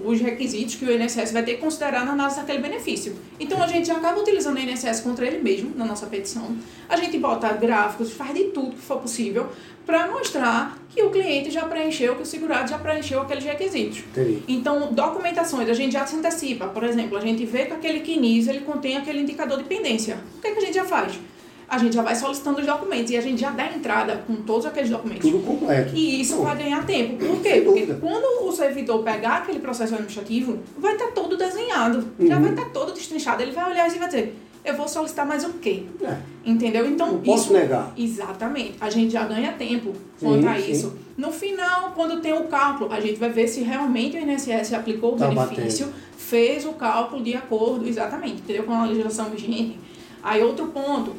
os 0.03 0.19
requisitos 0.19 0.75
que 0.75 0.83
o 0.83 0.91
INSS 0.91 1.31
vai 1.31 1.41
ter 1.41 1.53
que 1.53 1.61
considerar 1.61 2.05
na 2.05 2.11
análise 2.11 2.35
daquele 2.35 2.59
benefício. 2.59 3.15
Então 3.39 3.63
a 3.63 3.67
gente 3.67 3.87
já 3.87 3.95
acaba 3.95 4.19
utilizando 4.19 4.57
o 4.57 4.59
INSS 4.59 4.99
contra 4.99 5.25
ele 5.25 5.41
mesmo 5.41 5.71
na 5.73 5.85
nossa 5.85 6.05
petição. 6.05 6.53
A 6.89 6.97
gente 6.97 7.17
bota 7.17 7.47
gráficos, 7.53 8.11
faz 8.11 8.33
de 8.33 8.45
tudo 8.45 8.71
que 8.71 8.81
for 8.81 8.99
possível 8.99 9.47
para 9.85 10.11
mostrar 10.11 10.77
que 10.89 11.01
o 11.01 11.11
cliente 11.11 11.49
já 11.49 11.65
preencheu, 11.65 12.17
que 12.17 12.23
o 12.23 12.25
segurado 12.25 12.69
já 12.69 12.77
preencheu 12.77 13.21
aqueles 13.21 13.45
requisitos. 13.45 13.99
Entendi. 13.99 14.43
Então, 14.45 14.91
documentações, 14.91 15.69
a 15.69 15.73
gente 15.73 15.93
já 15.93 16.05
se 16.05 16.17
antecipa. 16.17 16.67
Por 16.67 16.83
exemplo, 16.83 17.17
a 17.17 17.21
gente 17.21 17.45
vê 17.45 17.67
que 17.67 17.73
aquele 17.73 18.01
QNIS 18.01 18.49
ele 18.49 18.61
contém 18.61 18.97
aquele 18.97 19.21
indicador 19.21 19.59
de 19.59 19.63
pendência. 19.63 20.19
O 20.37 20.41
que, 20.41 20.47
é 20.47 20.51
que 20.51 20.57
a 20.57 20.61
gente 20.61 20.75
já 20.75 20.83
faz? 20.83 21.17
A 21.67 21.77
gente 21.77 21.95
já 21.95 22.01
vai 22.01 22.15
solicitando 22.15 22.59
os 22.59 22.65
documentos 22.65 23.11
e 23.11 23.17
a 23.17 23.21
gente 23.21 23.41
já 23.41 23.49
dá 23.49 23.67
entrada 23.67 24.23
com 24.27 24.35
todos 24.35 24.65
aqueles 24.65 24.89
documentos. 24.89 25.29
Tudo 25.29 25.43
completo. 25.45 25.95
E 25.95 26.21
isso 26.21 26.41
vai 26.41 26.57
ganhar 26.57 26.85
tempo. 26.85 27.17
Por 27.17 27.41
quê? 27.41 27.61
Porque 27.61 27.85
quando 27.95 28.47
o 28.47 28.51
servidor 28.51 29.03
pegar 29.03 29.37
aquele 29.37 29.59
processo 29.59 29.93
administrativo, 29.93 30.59
vai 30.77 30.93
estar 30.93 31.07
todo 31.07 31.35
desenhado, 31.35 32.05
uhum. 32.19 32.27
já 32.27 32.39
vai 32.39 32.51
estar 32.51 32.69
todo 32.69 32.93
destrinchado. 32.93 33.41
Ele 33.41 33.51
vai 33.51 33.71
olhar 33.71 33.87
e 33.87 33.97
vai 33.97 34.07
dizer, 34.07 34.35
eu 34.65 34.75
vou 34.75 34.87
solicitar 34.87 35.25
mais 35.27 35.43
o 35.43 35.53
quê? 35.53 35.83
É. 36.01 36.17
Entendeu? 36.43 36.87
Então, 36.87 37.13
Não 37.13 37.21
posso 37.21 37.45
isso, 37.45 37.53
negar. 37.53 37.93
Exatamente. 37.95 38.73
A 38.81 38.89
gente 38.89 39.13
já 39.13 39.25
ganha 39.25 39.53
tempo 39.53 39.93
quanto 40.19 40.47
a 40.47 40.59
isso. 40.59 40.89
Sim. 40.89 40.97
No 41.17 41.31
final, 41.31 41.91
quando 41.95 42.19
tem 42.19 42.33
o 42.33 42.45
cálculo, 42.45 42.91
a 42.91 42.99
gente 42.99 43.19
vai 43.19 43.29
ver 43.29 43.47
se 43.47 43.61
realmente 43.61 44.17
o 44.17 44.19
INSS 44.19 44.73
aplicou 44.73 45.13
o 45.13 45.17
tá 45.17 45.27
benefício, 45.27 45.85
batendo. 45.85 46.03
fez 46.17 46.65
o 46.65 46.73
cálculo 46.73 47.23
de 47.23 47.35
acordo, 47.35 47.87
exatamente, 47.87 48.41
entendeu? 48.41 48.63
Com 48.63 48.73
a 48.73 48.85
legislação 48.85 49.29
vigente. 49.29 49.79
Aí, 50.23 50.41
outro 50.43 50.67
ponto, 50.67 51.15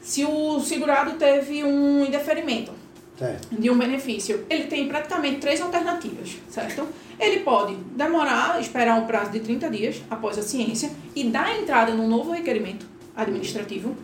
se 0.00 0.24
o 0.24 0.60
segurado 0.60 1.12
teve 1.12 1.64
um 1.64 2.04
indeferimento 2.04 2.72
certo. 3.18 3.48
de 3.50 3.70
um 3.70 3.76
benefício, 3.76 4.46
ele 4.48 4.64
tem 4.64 4.88
praticamente 4.88 5.38
três 5.38 5.60
alternativas, 5.60 6.36
certo? 6.48 6.86
Ele 7.18 7.40
pode 7.40 7.74
demorar, 7.96 8.60
esperar 8.60 8.98
um 8.98 9.06
prazo 9.06 9.32
de 9.32 9.40
30 9.40 9.70
dias 9.70 10.02
após 10.08 10.38
a 10.38 10.42
ciência 10.42 10.90
e 11.14 11.24
dar 11.24 11.58
entrada 11.58 11.92
num 11.92 12.08
novo 12.08 12.30
requerimento 12.30 12.86
administrativo. 13.16 13.96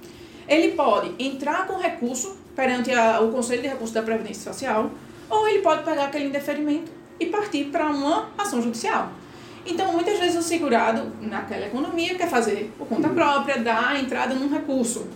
Ele 0.49 0.73
pode 0.73 1.15
entrar 1.19 1.67
com 1.67 1.79
recurso 1.79 2.37
perante 2.55 2.93
a, 2.93 3.21
o 3.21 3.31
Conselho 3.31 3.63
de 3.63 3.69
Recursos 3.69 3.93
da 3.93 4.03
Previdência 4.03 4.53
Social, 4.53 4.91
ou 5.31 5.49
ele 5.49 5.61
pode 5.61 5.85
pegar 5.85 6.05
aquele 6.05 6.27
indeferimento 6.27 6.91
e 7.19 7.27
partir 7.27 7.67
para 7.67 7.87
uma 7.87 8.29
ação 8.37 8.61
judicial. 8.61 9.11
Então, 9.67 9.93
muitas 9.93 10.19
vezes 10.19 10.37
o 10.37 10.43
segurado, 10.43 11.11
naquela 11.23 11.67
economia, 11.67 12.15
quer 12.17 12.29
fazer 12.29 12.71
por 12.77 12.87
conta 12.87 13.09
própria, 13.09 13.59
dar 13.59 13.99
entrada 13.99 14.35
num 14.35 14.49
recurso. 14.53 15.07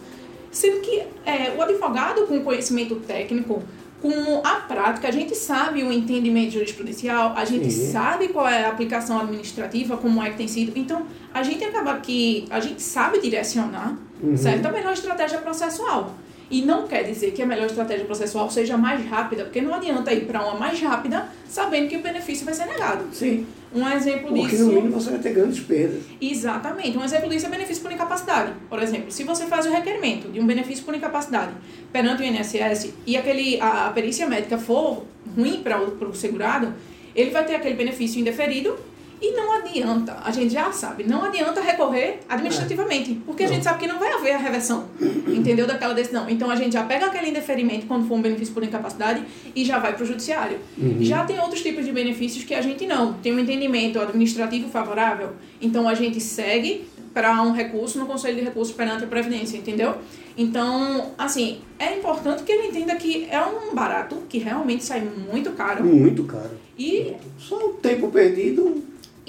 Sendo 0.50 0.80
que 0.80 1.02
é, 1.26 1.54
o 1.56 1.62
advogado 1.62 2.26
com 2.26 2.42
conhecimento 2.42 2.96
técnico, 2.96 3.62
com 4.00 4.40
a 4.44 4.56
prática, 4.60 5.08
a 5.08 5.10
gente 5.10 5.34
sabe 5.34 5.82
o 5.82 5.92
entendimento 5.92 6.52
jurisprudencial, 6.52 7.34
a 7.36 7.44
gente 7.44 7.70
Sim. 7.70 7.92
sabe 7.92 8.28
qual 8.28 8.46
é 8.48 8.64
a 8.64 8.68
aplicação 8.68 9.20
administrativa, 9.20 9.96
como 9.96 10.22
é 10.22 10.30
que 10.30 10.36
tem 10.36 10.46
sido. 10.46 10.72
Então, 10.76 11.06
a 11.34 11.42
gente 11.42 11.64
acaba 11.64 11.96
que 11.98 12.46
a 12.48 12.60
gente 12.60 12.80
sabe 12.80 13.20
direcionar, 13.20 13.98
uhum. 14.22 14.36
certo? 14.36 14.66
A 14.66 14.72
melhor 14.72 14.92
estratégia 14.92 15.38
processual. 15.38 16.14
E 16.50 16.62
não 16.62 16.86
quer 16.86 17.02
dizer 17.02 17.32
que 17.32 17.42
a 17.42 17.46
melhor 17.46 17.66
estratégia 17.66 18.06
processual 18.06 18.50
seja 18.50 18.76
mais 18.76 19.04
rápida, 19.06 19.44
porque 19.44 19.60
não 19.60 19.74
adianta 19.74 20.12
ir 20.12 20.24
para 20.24 20.42
uma 20.42 20.58
mais 20.58 20.80
rápida 20.80 21.28
sabendo 21.46 21.88
que 21.88 21.96
o 21.96 22.02
benefício 22.02 22.44
vai 22.44 22.54
ser 22.54 22.66
negado. 22.66 23.04
Sim. 23.12 23.46
Um 23.74 23.86
exemplo 23.86 24.28
porque 24.28 24.42
disso. 24.42 24.56
Porque 24.56 24.62
no 24.62 24.72
mínimo 24.72 25.00
você 25.00 25.10
vai 25.10 25.18
ter 25.18 25.34
grandes 25.34 25.60
perdas. 25.60 26.02
Exatamente. 26.20 26.96
Um 26.96 27.04
exemplo 27.04 27.28
disso 27.28 27.46
é 27.46 27.50
benefício 27.50 27.82
por 27.82 27.92
incapacidade. 27.92 28.52
Por 28.68 28.82
exemplo, 28.82 29.10
se 29.10 29.24
você 29.24 29.44
faz 29.44 29.66
o 29.66 29.70
requerimento 29.70 30.28
de 30.28 30.40
um 30.40 30.46
benefício 30.46 30.84
por 30.84 30.94
incapacidade 30.94 31.52
perante 31.92 32.22
o 32.22 32.24
INSS 32.24 32.94
e 33.06 33.16
aquele, 33.16 33.60
a, 33.60 33.88
a 33.88 33.90
perícia 33.90 34.26
médica 34.26 34.56
for 34.56 35.04
ruim 35.36 35.62
para 35.62 35.78
o 35.82 36.14
segurado, 36.14 36.72
ele 37.14 37.30
vai 37.30 37.44
ter 37.44 37.56
aquele 37.56 37.74
benefício 37.74 38.20
indeferido 38.20 38.74
e 39.20 39.32
não 39.32 39.52
adianta, 39.52 40.16
a 40.24 40.30
gente 40.30 40.52
já 40.52 40.70
sabe, 40.70 41.04
não 41.04 41.24
adianta 41.24 41.60
recorrer 41.60 42.20
administrativamente, 42.28 43.20
porque 43.26 43.42
a 43.42 43.48
gente 43.48 43.64
sabe 43.64 43.80
que 43.80 43.86
não 43.86 43.98
vai 43.98 44.12
haver 44.12 44.32
a 44.32 44.38
reversão, 44.38 44.86
entendeu, 45.26 45.66
daquela 45.66 45.92
decisão. 45.94 46.28
Então 46.28 46.50
a 46.50 46.56
gente 46.56 46.72
já 46.72 46.84
pega 46.84 47.06
aquele 47.06 47.30
indeferimento 47.30 47.86
quando 47.86 48.06
for 48.06 48.14
um 48.14 48.22
benefício 48.22 48.54
por 48.54 48.62
incapacidade 48.62 49.24
e 49.54 49.64
já 49.64 49.78
vai 49.78 49.92
para 49.94 50.04
o 50.04 50.06
judiciário. 50.06 50.58
Uhum. 50.76 50.98
Já 51.00 51.24
tem 51.24 51.38
outros 51.40 51.62
tipos 51.62 51.84
de 51.84 51.92
benefícios 51.92 52.44
que 52.44 52.54
a 52.54 52.62
gente 52.62 52.86
não, 52.86 53.14
tem 53.14 53.34
um 53.34 53.38
entendimento 53.38 54.00
administrativo 54.00 54.68
favorável, 54.68 55.30
então 55.60 55.88
a 55.88 55.94
gente 55.94 56.20
segue 56.20 56.86
para 57.12 57.42
um 57.42 57.52
recurso 57.52 57.98
no 57.98 58.06
Conselho 58.06 58.36
de 58.36 58.42
Recursos 58.42 58.74
perante 58.74 59.02
a 59.02 59.06
Previdência, 59.08 59.56
entendeu? 59.56 59.96
Então, 60.36 61.10
assim, 61.18 61.58
é 61.76 61.96
importante 61.96 62.44
que 62.44 62.52
ele 62.52 62.68
entenda 62.68 62.94
que 62.94 63.26
é 63.28 63.40
um 63.40 63.74
barato 63.74 64.22
que 64.28 64.38
realmente 64.38 64.84
sai 64.84 65.00
muito 65.00 65.50
caro. 65.50 65.84
Muito 65.84 66.22
caro. 66.22 66.50
E 66.78 67.14
só 67.36 67.56
o 67.56 67.68
tempo 67.70 68.08
perdido 68.12 68.84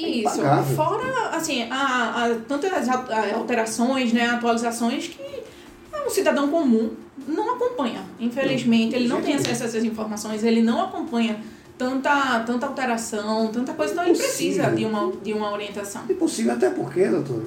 isso. 0.05 0.41
Fora, 0.75 1.29
assim, 1.31 1.67
a, 1.69 2.25
a, 2.25 2.35
tantas 2.47 2.87
alterações, 2.89 4.13
né, 4.13 4.29
atualizações 4.29 5.07
que 5.07 5.19
um 6.05 6.09
cidadão 6.09 6.49
comum 6.49 6.91
não 7.27 7.55
acompanha. 7.55 8.01
Infelizmente, 8.19 8.95
ele 8.95 9.07
não 9.07 9.21
tem 9.21 9.35
acesso 9.35 9.63
a 9.63 9.65
essas 9.67 9.83
informações, 9.83 10.43
ele 10.43 10.61
não 10.61 10.81
acompanha 10.81 11.39
tanta, 11.77 12.41
tanta 12.41 12.65
alteração, 12.65 13.47
tanta 13.47 13.73
coisa, 13.73 13.93
então 13.93 14.05
ele 14.05 14.17
precisa 14.17 14.69
de 14.71 14.85
uma, 14.85 15.11
de 15.23 15.33
uma 15.33 15.51
orientação. 15.51 16.03
É 16.09 16.13
possível, 16.13 16.53
até 16.53 16.69
porque, 16.69 17.07
doutor, 17.07 17.43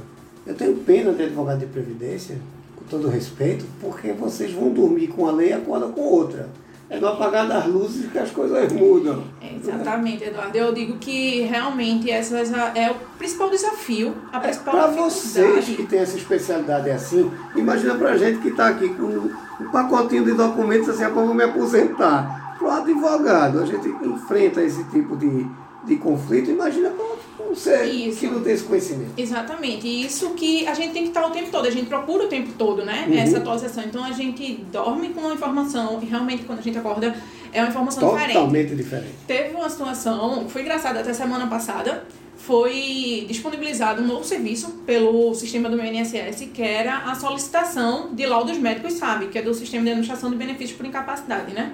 eu 0.47 0.55
tenho 0.55 0.77
pena 0.77 1.13
de 1.13 1.25
advogado 1.25 1.61
de 1.61 1.67
previdência, 1.67 2.39
com 2.77 2.85
todo 2.85 3.09
respeito, 3.09 3.65
porque 3.81 4.13
vocês 4.13 4.53
vão 4.53 4.71
dormir 4.71 5.09
com 5.09 5.27
a 5.27 5.33
lei 5.33 5.51
e 5.51 5.53
acordam 5.53 5.93
com 5.93 6.01
outra. 6.01 6.49
É 6.95 7.01
no 7.01 7.09
apagar 7.09 7.49
das 7.49 7.67
luzes 7.67 8.11
que 8.13 8.19
as 8.19 8.31
coisas 8.31 8.71
mudam. 8.73 9.25
É, 9.41 9.55
exatamente, 9.57 10.25
Eduardo. 10.25 10.57
Eu 10.57 10.73
digo 10.75 10.99
que 10.99 11.41
realmente 11.43 12.11
essas 12.11 12.53
é 12.75 12.91
o 12.91 12.95
principal 13.19 13.49
desafio, 13.49 14.15
a 14.33 14.37
É, 14.37 14.41
principal 14.41 14.75
para 14.75 14.83
dificuldade. 14.89 15.15
vocês 15.15 15.65
que 15.77 15.87
têm 15.87 16.01
essa 16.01 16.17
especialidade 16.19 16.91
assim, 16.91 17.31
imagina 17.57 17.95
pra 17.95 18.17
gente 18.19 18.41
que 18.41 18.49
está 18.49 18.69
aqui 18.69 18.91
com 18.91 19.05
um 19.05 19.71
pacotinho 19.73 20.25
de 20.25 20.33
documentos 20.35 20.89
assim, 20.91 21.05
"Ah, 21.05 21.09
vou 21.09 21.33
me 21.35 21.45
aposentar. 21.45 22.55
Para 22.59 22.69
o 22.69 22.71
advogado, 22.71 23.61
a 23.61 23.67
gente 23.67 23.89
enfrenta 23.89 24.63
esse 24.63 24.85
tipo 24.85 25.17
de, 25.17 25.47
de 25.85 25.97
conflito, 25.97 26.51
imagina 26.51 26.91
para 26.91 27.05
um 27.51 27.55
ser 27.55 27.85
Isso. 27.85 28.21
que 28.21 28.27
não 28.27 28.43
tem 28.43 28.53
esse 28.53 28.65
conhecimento. 28.65 29.13
Exatamente. 29.17 29.87
E 29.87 30.05
isso 30.05 30.31
que 30.31 30.67
a 30.67 30.75
gente 30.75 30.93
tem 30.93 31.03
que 31.03 31.09
estar 31.09 31.27
o 31.27 31.31
tempo 31.31 31.51
todo, 31.51 31.67
a 31.67 31.71
gente 31.71 31.87
procura 31.87 32.25
o 32.25 32.29
tempo 32.29 32.53
todo, 32.57 32.85
né? 32.85 33.07
Uhum. 33.09 33.19
Essa 33.19 33.39
atualização. 33.39 33.85
Então 33.85 34.05
a 34.05 34.13
gente 34.13 34.55
dorme 34.71 35.11
com 35.11 35.21
uma 35.21 35.35
informação 35.35 35.99
e 36.03 36.07
realmente 36.07 36.45
quando 36.45 36.61
a 36.61 36.63
gente 36.63 36.79
acorda 36.79 37.15
é 37.53 37.61
uma 37.61 37.69
informação 37.69 38.09
diferente. 38.11 38.33
Totalmente 38.35 38.75
diferente. 38.75 39.15
Teve 39.27 39.55
uma 39.55 39.69
situação, 39.69 40.49
foi 40.49 40.63
engraçada 40.63 41.01
até 41.01 41.13
semana 41.13 41.47
passada, 41.47 42.05
foi 42.37 43.25
disponibilizado 43.29 44.03
um 44.03 44.07
novo 44.07 44.25
serviço 44.25 44.71
pelo 44.85 45.33
sistema 45.35 45.69
do 45.69 45.77
meu 45.77 45.87
INSS, 45.87 46.49
que 46.53 46.63
era 46.63 46.99
a 47.11 47.15
solicitação 47.15 48.13
de 48.13 48.27
laudos 48.27 48.59
médicos 48.59 48.95
SAB, 48.95 49.29
que 49.29 49.39
é 49.39 49.43
do 49.43 49.55
Sistema 49.55 49.85
de 49.85 49.91
Administração 49.91 50.31
de 50.31 50.37
Benefícios 50.37 50.77
por 50.77 50.85
Incapacidade, 50.85 51.55
né? 51.55 51.73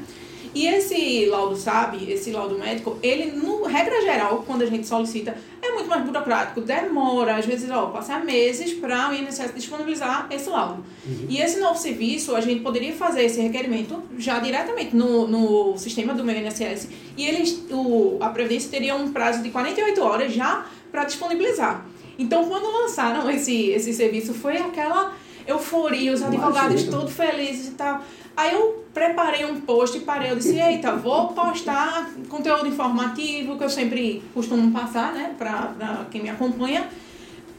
E 0.59 0.67
esse 0.67 1.27
laudo 1.27 1.55
SAB, 1.55 2.11
esse 2.11 2.33
laudo 2.33 2.59
médico, 2.59 2.99
ele, 3.01 3.31
no 3.31 3.63
regra 3.63 4.03
geral, 4.03 4.43
quando 4.45 4.63
a 4.63 4.67
gente 4.67 4.89
solicita, 4.89 5.39
é 5.63 5.71
muito 5.71 5.89
mais 5.89 6.05
burocrático, 6.05 6.61
demora, 6.61 7.37
às 7.37 7.47
vezes, 7.47 7.71
ó, 7.71 7.87
passar 7.87 8.25
meses 8.25 8.73
para 8.73 9.09
o 9.09 9.15
INSS 9.15 9.55
disponibilizar 9.55 10.27
esse 10.33 10.51
laudo. 10.51 10.85
E 11.29 11.41
esse 11.41 11.61
novo 11.61 11.79
serviço, 11.79 12.35
a 12.35 12.41
gente 12.41 12.61
poderia 12.61 12.93
fazer 12.93 13.23
esse 13.23 13.41
requerimento 13.41 14.03
já 14.19 14.41
diretamente 14.41 14.97
no, 14.97 15.29
no 15.29 15.79
sistema 15.79 16.13
do 16.13 16.25
meu 16.25 16.37
INSS 16.37 16.89
e 17.17 17.25
eles, 17.25 17.63
o, 17.71 18.19
a 18.21 18.29
Previdência 18.31 18.69
teria 18.69 18.97
um 18.97 19.13
prazo 19.13 19.45
de 19.45 19.51
48 19.51 20.03
horas 20.03 20.33
já 20.33 20.67
para 20.91 21.05
disponibilizar. 21.05 21.87
Então, 22.19 22.49
quando 22.49 22.69
lançaram 22.69 23.31
esse, 23.31 23.69
esse 23.69 23.95
serviço, 23.95 24.35
foi 24.35 24.57
aquela 24.57 25.15
euforia, 25.49 26.13
os 26.13 26.23
advogados 26.23 26.85
todos 26.85 27.13
felizes 27.13 27.69
e 27.69 27.71
tal. 27.73 28.03
Aí 28.37 28.53
eu 28.55 28.85
preparei 28.95 29.45
um 29.45 29.61
post 29.63 29.97
e 29.97 30.01
parei, 30.03 30.31
eu 30.31 30.37
disse, 30.37 30.57
eita, 30.57 30.95
vou 30.95 31.29
postar 31.29 32.09
conteúdo 32.29 32.69
informativo, 32.69 33.59
que 33.59 33.65
eu 33.65 33.71
sempre 33.71 34.23
costumo 34.33 34.71
passar, 34.71 35.13
né, 35.13 35.35
pra, 35.37 35.75
pra 35.77 36.07
quem 36.11 36.23
me 36.23 36.31
acompanha. 36.31 36.89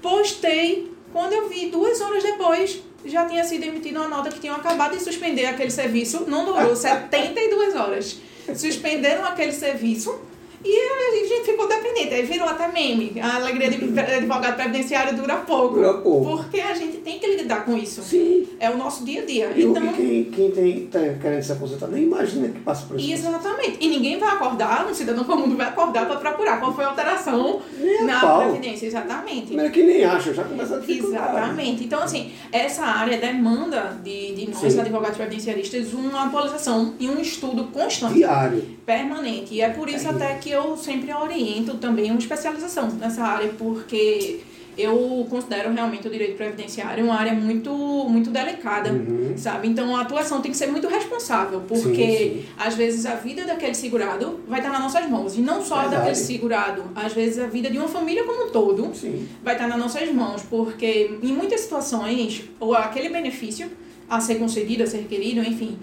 Postei, 0.02 0.94
quando 1.12 1.34
eu 1.34 1.50
vi, 1.50 1.70
duas 1.70 2.00
horas 2.00 2.24
depois, 2.24 2.82
já 3.04 3.26
tinha 3.26 3.44
sido 3.44 3.64
emitida 3.64 4.00
uma 4.00 4.08
nota 4.08 4.30
que 4.30 4.40
tinham 4.40 4.56
acabado 4.56 4.96
de 4.96 5.04
suspender 5.04 5.48
aquele 5.48 5.72
serviço, 5.72 6.24
não 6.28 6.46
durou 6.46 6.74
72 6.78 7.76
horas. 7.76 8.18
Suspenderam 8.56 9.26
aquele 9.26 9.52
serviço 9.52 10.18
e 10.64 10.76
a 10.76 11.28
gente 11.28 11.46
ficou 11.46 11.68
dependente. 11.68 12.14
Aí 12.14 12.24
virou 12.24 12.48
até 12.48 12.68
meme. 12.72 13.14
A 13.22 13.36
alegria 13.38 13.70
de 13.70 14.00
advogado 14.00 14.56
previdenciário 14.56 15.16
dura 15.16 15.38
pouco. 15.38 15.76
Dura 15.76 15.94
pouco. 15.96 16.38
Porque 16.44 16.60
a 16.60 16.74
gente 16.74 16.98
tem 16.98 17.20
que 17.20 17.28
lidar 17.36 17.66
com 17.66 17.78
isso. 17.78 18.02
Sim. 18.04 18.48
É 18.60 18.70
o 18.70 18.78
nosso 18.78 19.04
dia 19.06 19.22
a 19.22 19.26
dia. 19.26 19.52
E, 19.56 19.64
Então, 19.64 19.88
quem, 19.94 20.26
quem 20.26 20.52
tem, 20.52 20.86
tá 20.88 21.00
querendo 21.22 21.42
se 21.44 21.52
aposentar 21.52 21.88
nem 21.88 22.04
imagina 22.04 22.50
que 22.50 22.60
passa 22.60 22.86
por 22.86 23.00
isso. 23.00 23.12
Exatamente. 23.14 23.78
E 23.80 23.88
ninguém 23.88 24.18
vai 24.20 24.30
acordar, 24.30 24.86
um 24.90 24.94
cidadão 24.94 25.24
comum 25.24 25.56
vai 25.56 25.68
acordar 25.68 26.06
para 26.08 26.18
procurar 26.18 26.60
qual 26.60 26.74
foi 26.74 26.84
a 26.84 26.90
alteração 26.90 27.62
na 28.06 28.20
pau. 28.20 28.42
Previdência. 28.50 28.88
Exatamente. 28.88 29.48
Primeiro 29.48 29.72
que 29.72 29.84
nem 29.84 30.04
acha, 30.04 30.34
já 30.34 30.44
começa 30.44 30.76
a 30.76 30.80
dificultar. 30.80 31.30
Exatamente. 31.30 31.84
Então, 31.84 32.02
assim, 32.04 32.32
essa 32.52 32.84
área 32.84 33.18
demanda 33.18 33.98
de, 34.04 34.36
de 34.36 34.50
nós, 34.50 34.74
Sim. 34.74 34.80
advogados 34.80 35.18
previdenciaristas, 35.18 35.94
uma 35.94 36.26
atualização 36.26 36.94
e 37.00 37.10
um 37.10 37.20
estudo 37.20 37.66
constante, 37.66 38.16
Diário. 38.16 38.64
permanente. 38.86 39.54
E 39.56 39.62
é 39.62 39.70
por 39.70 39.88
isso 39.90 40.08
É. 40.08 40.12
até 40.12 40.36
que 40.36 40.49
eu 40.52 40.76
sempre 40.78 41.14
oriento 41.14 41.76
também 41.78 42.10
uma 42.12 42.20
especialização 42.20 42.88
nessa 42.92 43.24
área, 43.24 43.50
porque 43.58 44.40
eu 44.78 45.28
considero 45.30 45.74
realmente 45.74 46.08
o 46.08 46.10
direito 46.10 46.38
previdenciário 46.38 47.04
uma 47.04 47.16
área 47.16 47.34
muito, 47.34 47.70
muito 48.08 48.30
delicada, 48.30 48.92
Uhum. 48.94 49.34
sabe? 49.36 49.68
Então, 49.68 49.94
a 49.94 50.02
atuação 50.02 50.40
tem 50.42 50.52
que 50.52 50.58
ser 50.58 50.68
muito 50.68 50.88
responsável, 50.88 51.62
porque 51.68 51.96
Sim, 51.96 52.18
sim. 52.42 52.46
às 52.58 52.76
vezes 52.76 53.06
a 53.06 53.16
vida 53.16 53.44
daquele 53.46 53.74
segurado 53.74 54.40
vai 54.48 54.60
estar 54.60 54.72
nas 54.72 54.82
nossas 54.82 55.10
mãos. 55.10 55.38
E 55.38 55.42
não 55.42 55.62
só 55.62 55.80
Verdade. 55.82 55.96
daquele 55.98 56.16
segurado, 56.16 56.84
às 56.96 57.12
vezes 57.12 57.40
a 57.40 57.48
vida 57.48 57.70
de 57.70 57.78
uma 57.78 57.90
família 57.90 58.24
como 58.24 58.46
um 58.48 58.50
todo 58.52 58.96
Sim. 58.96 59.28
vai 59.44 59.56
estar 59.56 59.68
nas 59.68 59.78
nossas 59.78 60.10
mãos, 60.14 60.44
porque 60.50 61.18
em 61.22 61.34
muitas 61.34 61.60
situações, 61.62 62.44
ou 62.58 62.74
aquele 62.74 63.10
benefício 63.10 63.70
a 64.10 64.22
ser 64.22 64.36
concedido, 64.36 64.84
a 64.84 64.88
ser 64.88 65.00
requerido, 65.00 65.42
enfim, 65.42 65.78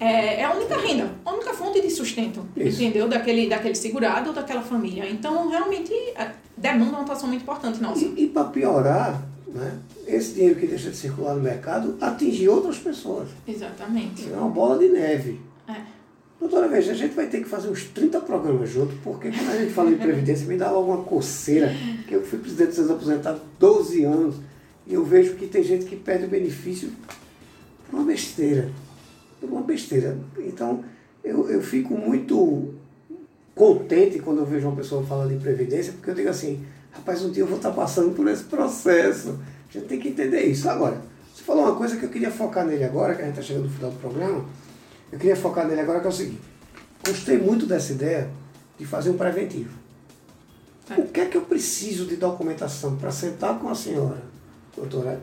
é, 0.00 0.40
é 0.40 0.44
a 0.44 0.54
única 0.54 0.78
renda, 0.78 1.10
a 1.24 1.32
única 1.32 1.52
fonte 1.52 1.82
de 1.82 1.90
sustento, 1.90 2.42
Isso. 2.56 2.82
entendeu? 2.82 3.06
Daquele, 3.06 3.48
daquele 3.48 3.74
segurado 3.74 4.30
ou 4.30 4.34
daquela 4.34 4.62
família. 4.62 5.06
Então, 5.08 5.50
realmente, 5.50 5.92
é, 6.16 6.32
demanda 6.56 6.92
uma 6.92 7.02
atuação 7.02 7.28
muito 7.28 7.42
importante 7.42 7.82
nossa. 7.82 8.02
E, 8.02 8.24
e 8.24 8.26
para 8.28 8.44
piorar, 8.44 9.22
né, 9.46 9.78
esse 10.06 10.32
dinheiro 10.32 10.58
que 10.58 10.66
deixa 10.66 10.90
de 10.90 10.96
circular 10.96 11.34
no 11.34 11.42
mercado 11.42 11.98
atinge 12.00 12.48
outras 12.48 12.78
pessoas. 12.78 13.28
Exatamente. 13.46 14.26
É 14.32 14.36
uma 14.36 14.48
bola 14.48 14.78
de 14.78 14.88
neve. 14.88 15.38
É. 15.68 15.76
Doutora, 16.40 16.66
veja, 16.68 16.92
a 16.92 16.94
gente 16.94 17.14
vai 17.14 17.26
ter 17.26 17.42
que 17.42 17.48
fazer 17.48 17.68
uns 17.68 17.84
30 17.84 18.20
programas 18.22 18.70
juntos, 18.70 18.96
porque 19.04 19.30
quando 19.30 19.50
a 19.50 19.58
gente 19.58 19.72
fala 19.74 19.90
de 19.90 19.96
previdência, 20.02 20.46
me 20.46 20.56
dá 20.56 20.70
logo 20.70 20.90
uma 20.90 21.04
coceira, 21.04 21.70
que 22.08 22.14
eu 22.14 22.22
fui 22.22 22.38
presidente 22.38 22.76
dos 22.76 22.90
aposentados 22.90 23.42
12 23.58 24.04
anos, 24.04 24.36
e 24.86 24.94
eu 24.94 25.04
vejo 25.04 25.34
que 25.34 25.46
tem 25.46 25.62
gente 25.62 25.84
que 25.84 25.94
perde 25.94 26.24
o 26.24 26.28
benefício 26.28 26.90
por 27.86 27.98
uma 27.98 28.06
besteira. 28.06 28.70
Uma 29.42 29.62
besteira. 29.62 30.16
Então, 30.38 30.84
eu, 31.24 31.48
eu 31.50 31.62
fico 31.62 31.96
muito 31.96 32.74
contente 33.54 34.18
quando 34.18 34.38
eu 34.38 34.46
vejo 34.46 34.68
uma 34.68 34.76
pessoa 34.76 35.04
falando 35.04 35.30
de 35.30 35.42
previdência, 35.42 35.92
porque 35.92 36.10
eu 36.10 36.14
digo 36.14 36.28
assim, 36.28 36.64
rapaz, 36.92 37.24
um 37.24 37.30
dia 37.30 37.42
eu 37.42 37.46
vou 37.46 37.56
estar 37.56 37.70
passando 37.72 38.14
por 38.14 38.26
esse 38.28 38.44
processo. 38.44 39.38
A 39.68 39.72
gente 39.72 39.86
tem 39.86 40.00
que 40.00 40.08
entender 40.08 40.42
isso. 40.44 40.68
Agora, 40.68 41.00
você 41.34 41.42
falou 41.42 41.64
uma 41.64 41.76
coisa 41.76 41.96
que 41.96 42.04
eu 42.04 42.08
queria 42.08 42.30
focar 42.30 42.66
nele 42.66 42.84
agora, 42.84 43.14
que 43.14 43.22
a 43.22 43.24
gente 43.24 43.34
está 43.34 43.42
chegando 43.42 43.64
no 43.64 43.70
final 43.70 43.90
do 43.90 43.98
programa. 43.98 44.44
Eu 45.12 45.18
queria 45.18 45.36
focar 45.36 45.66
nele 45.66 45.80
agora, 45.80 46.00
que 46.00 46.06
é 46.06 46.10
o 46.10 46.12
seguinte. 46.12 46.40
Gostei 47.04 47.38
muito 47.38 47.66
dessa 47.66 47.92
ideia 47.92 48.30
de 48.78 48.84
fazer 48.84 49.10
um 49.10 49.16
preventivo. 49.16 49.70
É. 50.88 51.00
O 51.00 51.06
que 51.06 51.20
é 51.20 51.26
que 51.26 51.36
eu 51.36 51.42
preciso 51.42 52.06
de 52.06 52.16
documentação 52.16 52.96
para 52.96 53.10
sentar 53.10 53.58
com 53.58 53.68
a 53.68 53.74
senhora, 53.74 54.22
doutora, 54.76 55.20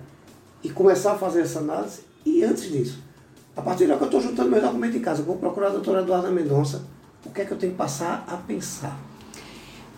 e 0.64 0.70
começar 0.70 1.14
a 1.14 1.18
fazer 1.18 1.42
essa 1.42 1.60
análise? 1.60 2.02
E 2.26 2.44
antes 2.44 2.72
disso, 2.72 3.00
a 3.58 3.62
partir 3.62 3.88
da 3.88 3.96
que 3.98 4.04
eu 4.04 4.06
estou 4.06 4.22
juntando 4.22 4.50
meu 4.52 4.62
documento 4.62 4.96
em 4.96 5.02
casa, 5.02 5.24
vou 5.24 5.38
procurar 5.38 5.67
a 5.67 5.72
doutora 5.72 6.02
Eduarda 6.02 6.30
Mendonça, 6.30 6.84
o 7.26 7.30
que 7.32 7.41
é 7.41 7.46
que 7.46 7.52
eu 7.52 7.58
tenho 7.58 7.72
que 7.74 7.78
passar 7.78 8.24
a 8.28 8.38
pensar? 8.38 8.96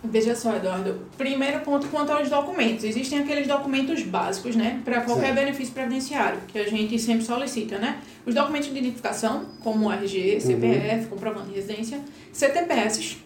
Veja 0.02 0.34
só, 0.34 0.56
Eduardo. 0.56 0.98
Primeiro 1.18 1.60
ponto 1.60 1.86
quanto 1.88 2.10
aos 2.10 2.30
documentos. 2.30 2.84
Existem 2.84 3.18
aqueles 3.18 3.46
documentos 3.46 4.02
básicos, 4.02 4.56
né? 4.56 4.80
Para 4.82 5.02
qualquer 5.02 5.26
Certo. 5.26 5.34
benefício 5.40 5.74
previdenciário, 5.74 6.40
que 6.48 6.58
a 6.58 6.64
gente 6.66 6.98
sempre 6.98 7.22
solicita, 7.22 7.76
né? 7.78 7.98
Os 8.24 8.34
documentos 8.34 8.72
de 8.72 8.78
identificação, 8.78 9.44
como 9.62 9.92
RG, 9.92 10.34
Uhum. 10.36 10.40
CPF, 10.40 11.06
comprovante 11.08 11.48
de 11.50 11.54
residência, 11.56 12.00
CTPS. 12.32 13.18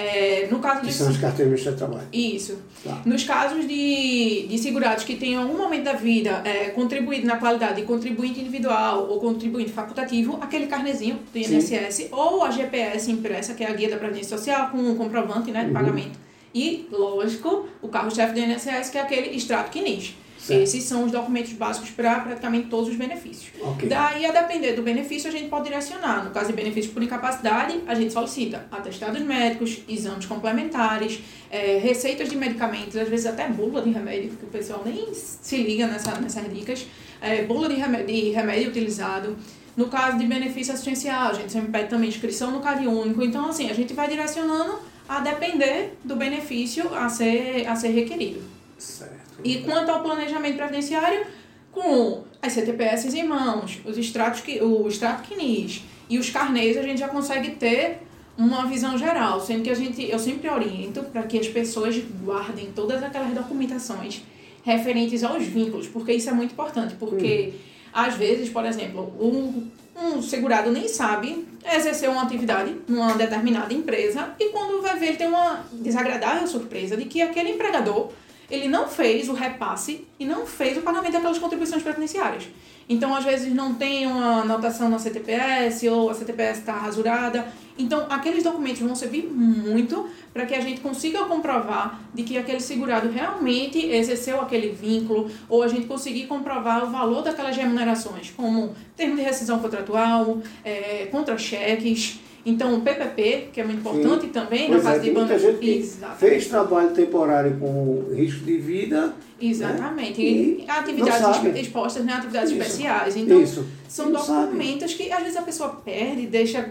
É, 0.00 0.46
no 0.48 0.60
caso 0.60 0.80
Que 0.82 0.86
de. 0.86 0.92
são 0.92 1.08
as 1.08 1.16
carteiras 1.16 1.60
de 1.60 1.72
Trabalho. 1.72 2.06
Isso. 2.12 2.56
Tá. 2.84 3.02
Nos 3.04 3.24
casos 3.24 3.66
de, 3.66 4.46
de 4.48 4.56
segurados 4.58 5.02
que 5.02 5.16
tenham 5.16 5.42
em 5.42 5.44
algum 5.46 5.58
momento 5.58 5.82
da 5.84 5.94
vida 5.94 6.40
é, 6.44 6.66
contribuído 6.70 7.26
na 7.26 7.36
qualidade 7.36 7.80
de 7.80 7.82
contribuinte 7.82 8.38
individual 8.40 9.08
ou 9.10 9.18
contribuinte 9.18 9.72
facultativo, 9.72 10.38
aquele 10.40 10.68
carnezinho 10.68 11.18
do 11.34 11.44
Sim. 11.44 11.56
INSS 11.56 12.08
ou 12.12 12.44
a 12.44 12.50
GPS 12.52 13.10
impressa, 13.10 13.54
que 13.54 13.64
é 13.64 13.68
a 13.68 13.72
guia 13.72 13.88
da 13.90 13.96
Previdência 13.96 14.36
Social, 14.38 14.70
com 14.70 14.78
um 14.78 14.94
comprovante 14.94 15.50
né, 15.50 15.62
de 15.62 15.66
Uhum. 15.68 15.72
pagamento. 15.74 16.18
E, 16.54 16.86
lógico, 16.92 17.66
o 17.82 17.88
carro-chefe 17.88 18.34
do 18.34 18.40
INSS, 18.40 18.90
que 18.90 18.98
é 18.98 19.00
aquele 19.02 19.36
extrato 19.36 19.70
CNIS. 19.76 20.14
Certo. 20.38 20.62
Esses 20.62 20.84
são 20.84 21.04
os 21.04 21.10
documentos 21.10 21.52
básicos 21.52 21.90
para 21.90 22.20
praticamente 22.20 22.68
todos 22.68 22.88
os 22.88 22.96
benefícios. 22.96 23.50
Ok. 23.60 23.88
Daí, 23.88 24.24
a 24.24 24.30
depender 24.30 24.72
do 24.72 24.82
benefício, 24.82 25.28
a 25.28 25.32
gente 25.32 25.48
pode 25.48 25.64
direcionar. 25.64 26.24
No 26.24 26.30
caso 26.30 26.46
de 26.46 26.52
benefício 26.52 26.92
por 26.92 27.02
incapacidade, 27.02 27.80
a 27.86 27.94
gente 27.94 28.12
solicita 28.12 28.66
atestados 28.70 29.20
médicos, 29.20 29.80
exames 29.88 30.26
complementares, 30.26 31.20
eh, 31.50 31.80
receitas 31.82 32.28
de 32.28 32.36
medicamentos, 32.36 32.96
às 32.96 33.08
vezes 33.08 33.26
até 33.26 33.48
bula 33.48 33.82
de 33.82 33.90
remédio, 33.90 34.30
porque 34.30 34.46
o 34.46 34.48
pessoal 34.48 34.82
nem 34.84 35.12
se 35.12 35.56
liga 35.56 35.86
nessa, 35.88 36.18
nessas 36.20 36.52
dicas. 36.54 36.86
Eh, 37.20 37.42
bula 37.42 37.68
de 37.68 37.74
remédio, 37.74 38.06
de 38.06 38.30
remédio 38.30 38.68
utilizado. 38.68 39.36
No 39.76 39.88
caso 39.88 40.18
de 40.18 40.26
benefício 40.26 40.72
assistencial, 40.72 41.30
a 41.30 41.34
gente 41.34 41.52
sempre 41.52 41.70
pede 41.70 41.88
também 41.88 42.08
inscrição 42.08 42.50
no 42.50 42.60
CAD 42.60 42.86
único. 42.86 43.22
Então, 43.22 43.48
assim, 43.48 43.70
a 43.70 43.74
gente 43.74 43.92
vai 43.92 44.08
direcionando 44.08 44.78
a 45.08 45.20
depender 45.20 45.96
do 46.04 46.16
benefício 46.16 46.92
a 46.94 47.08
ser, 47.08 47.66
a 47.66 47.74
ser 47.74 47.88
requerido. 47.88 48.40
Certo. 48.76 49.27
E 49.44 49.58
quanto 49.58 49.90
ao 49.90 50.02
planejamento 50.02 50.56
previdenciário, 50.56 51.26
com 51.72 52.24
as 52.42 52.52
CTPS 52.52 53.14
em 53.14 53.26
mãos, 53.26 53.80
os 53.84 53.96
extratos 53.96 54.40
que, 54.40 54.60
o 54.62 54.88
extrato 54.88 55.28
CNIS 55.28 55.82
e 56.08 56.18
os 56.18 56.30
carnês, 56.30 56.76
a 56.76 56.82
gente 56.82 56.98
já 56.98 57.08
consegue 57.08 57.50
ter 57.52 57.98
uma 58.36 58.66
visão 58.66 58.96
geral, 58.96 59.40
sendo 59.40 59.64
que 59.64 59.70
a 59.70 59.74
gente, 59.74 60.08
eu 60.08 60.18
sempre 60.18 60.48
oriento 60.48 61.02
para 61.02 61.24
que 61.24 61.38
as 61.38 61.48
pessoas 61.48 61.96
guardem 62.24 62.70
todas 62.72 63.02
aquelas 63.02 63.32
documentações 63.32 64.22
referentes 64.62 65.24
aos 65.24 65.44
vínculos, 65.44 65.88
porque 65.88 66.12
isso 66.12 66.30
é 66.30 66.32
muito 66.32 66.52
importante, 66.52 66.94
porque 66.94 67.54
às 67.92 68.14
vezes, 68.14 68.48
por 68.48 68.64
exemplo, 68.64 69.12
um, 69.20 69.66
um 70.00 70.22
segurado 70.22 70.70
nem 70.70 70.86
sabe 70.86 71.46
exercer 71.74 72.08
uma 72.08 72.22
atividade 72.22 72.76
numa 72.86 73.14
determinada 73.14 73.74
empresa 73.74 74.34
e 74.38 74.50
quando 74.50 74.80
vai 74.82 74.96
ver 74.96 75.08
ele 75.08 75.16
tem 75.16 75.26
uma 75.26 75.64
desagradável 75.72 76.46
surpresa 76.46 76.96
de 76.96 77.06
que 77.06 77.20
aquele 77.20 77.50
empregador 77.50 78.12
ele 78.50 78.68
não 78.68 78.88
fez 78.88 79.28
o 79.28 79.32
repasse 79.32 80.06
e 80.18 80.24
não 80.24 80.46
fez 80.46 80.78
o 80.78 80.82
pagamento 80.82 81.12
daquelas 81.12 81.38
contribuições 81.38 81.82
previdenciárias. 81.82 82.48
Então, 82.88 83.14
às 83.14 83.22
vezes, 83.22 83.52
não 83.52 83.74
tem 83.74 84.06
uma 84.06 84.40
anotação 84.40 84.88
na 84.88 84.98
CTPS 84.98 85.86
ou 85.88 86.08
a 86.08 86.14
CTPS 86.14 86.60
está 86.60 86.72
rasurada. 86.72 87.46
Então, 87.76 88.06
aqueles 88.08 88.42
documentos 88.42 88.80
vão 88.80 88.94
servir 88.94 89.24
muito 89.24 90.08
para 90.32 90.46
que 90.46 90.54
a 90.54 90.60
gente 90.60 90.80
consiga 90.80 91.24
comprovar 91.26 92.00
de 92.14 92.22
que 92.22 92.38
aquele 92.38 92.60
segurado 92.60 93.10
realmente 93.10 93.78
exerceu 93.78 94.40
aquele 94.40 94.70
vínculo 94.70 95.30
ou 95.48 95.62
a 95.62 95.68
gente 95.68 95.86
conseguir 95.86 96.26
comprovar 96.26 96.84
o 96.84 96.90
valor 96.90 97.22
daquelas 97.22 97.56
remunerações, 97.56 98.30
como 98.30 98.74
termo 98.96 99.16
de 99.16 99.22
rescisão 99.22 99.58
contratual, 99.58 100.38
é, 100.64 101.06
contra-cheques. 101.10 102.20
Então, 102.48 102.74
o 102.74 102.80
PPP, 102.80 103.50
que 103.52 103.60
é 103.60 103.64
muito 103.64 103.80
importante 103.80 104.26
Sim. 104.26 104.28
também 104.28 104.68
pois 104.68 104.82
na 104.82 104.90
fase 104.90 105.00
é, 105.00 105.08
de 105.08 105.14
banda. 105.14 105.38
Gente 105.38 105.58
que 105.58 105.90
fez 106.18 106.46
trabalho 106.46 106.90
temporário 106.90 107.56
com 107.58 108.06
risco 108.14 108.44
de 108.44 108.56
vida. 108.56 109.14
Exatamente. 109.40 110.18
Né? 110.18 110.26
E, 110.26 110.64
e 110.64 110.70
atividades 110.70 111.56
expostas, 111.56 112.04
né? 112.04 112.14
Atividades 112.14 112.50
Isso. 112.50 112.60
especiais. 112.60 113.16
Então, 113.16 113.40
Isso. 113.40 113.66
são 113.88 114.10
documentos 114.10 114.92
sabe. 114.92 115.04
que 115.04 115.12
às 115.12 115.22
vezes 115.22 115.36
a 115.36 115.42
pessoa 115.42 115.68
perde, 115.84 116.26
deixa 116.26 116.70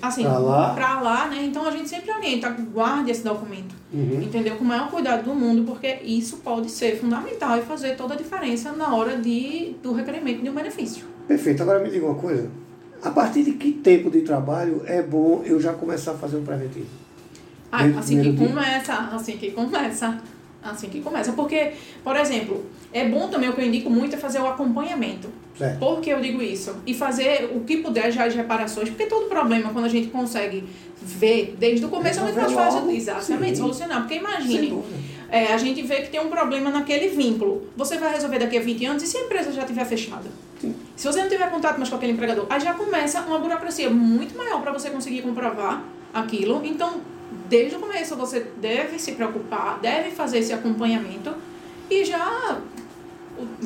assim, 0.00 0.22
pra 0.22 0.38
lá. 0.38 0.74
pra 0.74 1.00
lá, 1.00 1.28
né? 1.28 1.44
Então 1.44 1.66
a 1.66 1.70
gente 1.70 1.88
sempre 1.88 2.10
orienta, 2.10 2.50
guarde 2.50 3.10
esse 3.10 3.22
documento. 3.22 3.74
Uhum. 3.92 4.22
Entendeu? 4.22 4.56
Com 4.56 4.64
o 4.64 4.66
maior 4.66 4.90
cuidado 4.90 5.24
do 5.24 5.34
mundo, 5.34 5.64
porque 5.64 5.98
isso 6.02 6.38
pode 6.38 6.70
ser 6.70 6.98
fundamental 6.98 7.58
e 7.58 7.62
fazer 7.62 7.96
toda 7.96 8.14
a 8.14 8.16
diferença 8.16 8.72
na 8.72 8.94
hora 8.94 9.16
de, 9.16 9.76
do 9.82 9.92
requerimento 9.92 10.42
de 10.42 10.48
um 10.48 10.54
benefício. 10.54 11.04
Perfeito. 11.28 11.62
Agora 11.62 11.78
me 11.80 11.90
diga 11.90 12.06
uma 12.06 12.16
coisa. 12.16 12.50
A 13.02 13.10
partir 13.10 13.42
de 13.42 13.52
que 13.52 13.72
tempo 13.72 14.10
de 14.10 14.20
trabalho 14.20 14.82
é 14.86 15.02
bom 15.02 15.42
eu 15.44 15.60
já 15.60 15.72
começar 15.72 16.12
a 16.12 16.14
fazer 16.14 16.36
um 16.36 16.44
preventivo? 16.44 16.86
Ah, 17.70 17.84
assim 17.98 18.22
que 18.22 18.30
dia? 18.30 18.48
começa, 18.48 18.94
assim 18.94 19.36
que 19.36 19.50
começa. 19.50 20.22
Assim 20.62 20.88
que 20.88 21.00
começa. 21.00 21.32
Porque, 21.32 21.72
por 22.04 22.14
exemplo, 22.14 22.64
é 22.92 23.08
bom 23.08 23.28
também 23.28 23.48
o 23.48 23.54
que 23.54 23.60
eu 23.60 23.66
indico 23.66 23.90
muito 23.90 24.14
é 24.14 24.18
fazer 24.18 24.38
o 24.38 24.46
acompanhamento. 24.46 25.28
Certo. 25.58 25.78
Por 25.80 26.00
que 26.00 26.10
eu 26.10 26.20
digo 26.20 26.40
isso? 26.40 26.76
E 26.86 26.94
fazer 26.94 27.50
o 27.54 27.60
que 27.60 27.78
puder 27.78 28.12
já 28.12 28.28
de 28.28 28.36
reparações, 28.36 28.88
porque 28.88 29.06
todo 29.06 29.28
problema, 29.28 29.70
quando 29.70 29.86
a 29.86 29.88
gente 29.88 30.08
consegue 30.08 30.64
ver 31.02 31.56
desde 31.58 31.84
o 31.84 31.88
começo, 31.88 32.20
é 32.20 32.22
muito 32.22 32.36
mais 32.36 32.52
fácil 32.52 32.88
exatamente, 32.90 33.56
sim. 33.56 33.62
solucionar. 33.62 34.02
Porque 34.02 34.14
imagine, 34.14 34.80
é, 35.28 35.52
a 35.52 35.58
gente 35.58 35.82
vê 35.82 36.02
que 36.02 36.10
tem 36.10 36.20
um 36.20 36.28
problema 36.28 36.70
naquele 36.70 37.08
vínculo. 37.08 37.66
Você 37.76 37.98
vai 37.98 38.12
resolver 38.12 38.38
daqui 38.38 38.56
a 38.56 38.60
20 38.60 38.84
anos 38.86 39.02
e 39.02 39.06
se 39.08 39.16
a 39.16 39.22
empresa 39.22 39.50
já 39.50 39.62
estiver 39.62 39.84
fechada? 39.84 40.30
Sim. 40.60 40.74
Se 41.02 41.08
você 41.08 41.20
não 41.20 41.28
tiver 41.28 41.50
contato 41.50 41.78
mais 41.78 41.90
com 41.90 41.96
aquele 41.96 42.12
empregador, 42.12 42.46
aí 42.48 42.60
já 42.60 42.74
começa 42.74 43.22
uma 43.22 43.36
burocracia 43.36 43.90
muito 43.90 44.38
maior 44.38 44.62
para 44.62 44.70
você 44.70 44.88
conseguir 44.88 45.20
comprovar 45.20 45.82
aquilo. 46.14 46.64
Então, 46.64 47.00
desde 47.48 47.74
o 47.74 47.80
começo, 47.80 48.14
você 48.14 48.46
deve 48.60 49.00
se 49.00 49.10
preocupar, 49.10 49.80
deve 49.80 50.12
fazer 50.12 50.38
esse 50.38 50.52
acompanhamento 50.52 51.34
e 51.90 52.04
já 52.04 52.56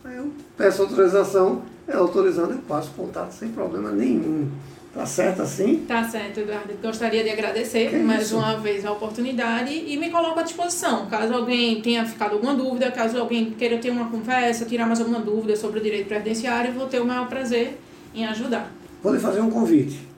aí 0.10 0.18
eu 0.18 0.32
peço 0.58 0.82
autorização, 0.82 1.62
é 1.88 1.96
autorizando, 1.96 2.52
eu 2.52 2.60
passo 2.60 2.90
o 2.90 2.94
contato 2.94 3.32
sem 3.32 3.50
problema 3.50 3.92
nenhum. 3.92 4.50
Tá 4.94 5.06
certo 5.06 5.44
assim? 5.44 5.86
Tá 5.88 6.04
certo, 6.04 6.40
Eduardo. 6.40 6.74
Gostaria 6.82 7.24
de 7.24 7.30
agradecer 7.30 7.92
que 7.92 7.98
mais 7.98 8.24
isso? 8.24 8.38
uma 8.38 8.58
vez 8.58 8.84
a 8.84 8.92
oportunidade 8.92 9.72
e 9.72 9.96
me 9.98 10.10
coloco 10.10 10.40
à 10.40 10.44
disposição. 10.44 11.06
Caso 11.06 11.32
alguém 11.32 11.80
tenha 11.80 12.04
ficado 12.06 12.34
alguma 12.34 12.56
dúvida, 12.56 12.92
caso 12.92 13.20
alguém 13.20 13.52
queira 13.52 13.78
ter 13.78 13.92
uma 13.92 14.10
conversa, 14.10 14.66
tirar 14.66 14.88
mais 14.88 15.00
alguma 15.00 15.20
dúvida 15.20 15.56
sobre 15.56 15.80
o 15.80 15.84
direito 15.84 16.08
previdenciário, 16.08 16.74
vou 16.74 16.88
ter 16.88 17.00
o 17.00 17.06
maior 17.06 17.30
prazer 17.30 17.80
em 18.16 18.26
ajudar. 18.26 18.72
Vou 19.04 19.14
lhe 19.14 19.20
fazer 19.20 19.42
um 19.42 19.52
convite. 19.52 20.09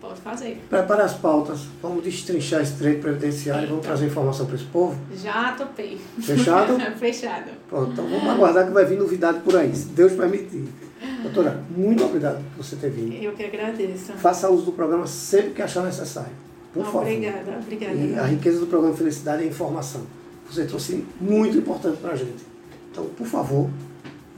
Pode 0.00 0.20
fazer. 0.20 0.62
Prepara 0.70 1.04
as 1.04 1.14
pautas, 1.14 1.60
vamos 1.82 2.04
destrinchar 2.04 2.62
esse 2.62 2.74
direito 2.74 3.00
previdenciário, 3.00 3.62
Eita. 3.62 3.70
vamos 3.70 3.86
trazer 3.86 4.06
informação 4.06 4.46
para 4.46 4.54
esse 4.54 4.64
povo? 4.66 4.96
Já 5.16 5.52
topei. 5.52 6.00
Fechado? 6.20 6.78
Fechado. 6.98 7.50
Pronto, 7.68 7.92
então 7.92 8.08
vamos 8.08 8.28
aguardar 8.28 8.66
que 8.66 8.72
vai 8.72 8.84
vir 8.84 8.98
novidade 8.98 9.40
por 9.40 9.56
aí, 9.56 9.74
se 9.74 9.88
Deus 9.88 10.12
permitir. 10.12 10.68
Doutora, 11.22 11.62
muito 11.70 12.04
obrigado 12.04 12.42
por 12.54 12.64
você 12.64 12.76
ter 12.76 12.90
vindo. 12.90 13.12
Eu 13.14 13.32
que 13.32 13.44
agradeço. 13.44 14.12
Faça 14.12 14.48
uso 14.48 14.66
do 14.66 14.72
programa 14.72 15.06
sempre 15.06 15.50
que 15.50 15.62
achar 15.62 15.84
necessário. 15.84 16.30
Por 16.72 16.84
favor. 16.84 17.02
Obrigada, 17.02 17.58
obrigada. 17.60 17.94
E 17.94 18.18
a 18.18 18.24
riqueza 18.24 18.60
do 18.60 18.66
programa 18.66 18.94
Felicidade 18.96 19.42
é 19.42 19.46
a 19.46 19.48
informação. 19.48 20.02
Você 20.50 20.64
trouxe 20.64 21.04
muito 21.20 21.58
importante 21.58 21.98
para 21.98 22.12
a 22.12 22.16
gente. 22.16 22.46
Então, 22.90 23.04
por 23.06 23.26
favor, 23.26 23.68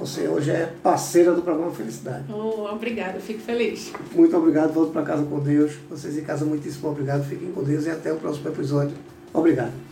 você 0.00 0.26
hoje 0.26 0.50
é 0.50 0.72
parceira 0.82 1.32
do 1.34 1.42
programa 1.42 1.70
Felicidade. 1.72 2.24
Oh, 2.32 2.64
obrigada, 2.72 3.20
fico 3.20 3.40
feliz. 3.40 3.92
Muito 4.14 4.34
obrigado, 4.34 4.72
volto 4.72 4.92
para 4.92 5.02
casa 5.02 5.22
com 5.24 5.38
Deus. 5.38 5.74
Vocês 5.90 6.16
em 6.16 6.24
casa, 6.24 6.44
muitíssimo 6.44 6.88
obrigado. 6.88 7.22
Fiquem 7.28 7.52
com 7.52 7.62
Deus 7.62 7.84
e 7.84 7.90
até 7.90 8.10
o 8.10 8.16
próximo 8.16 8.48
episódio. 8.48 8.96
Obrigado. 9.32 9.89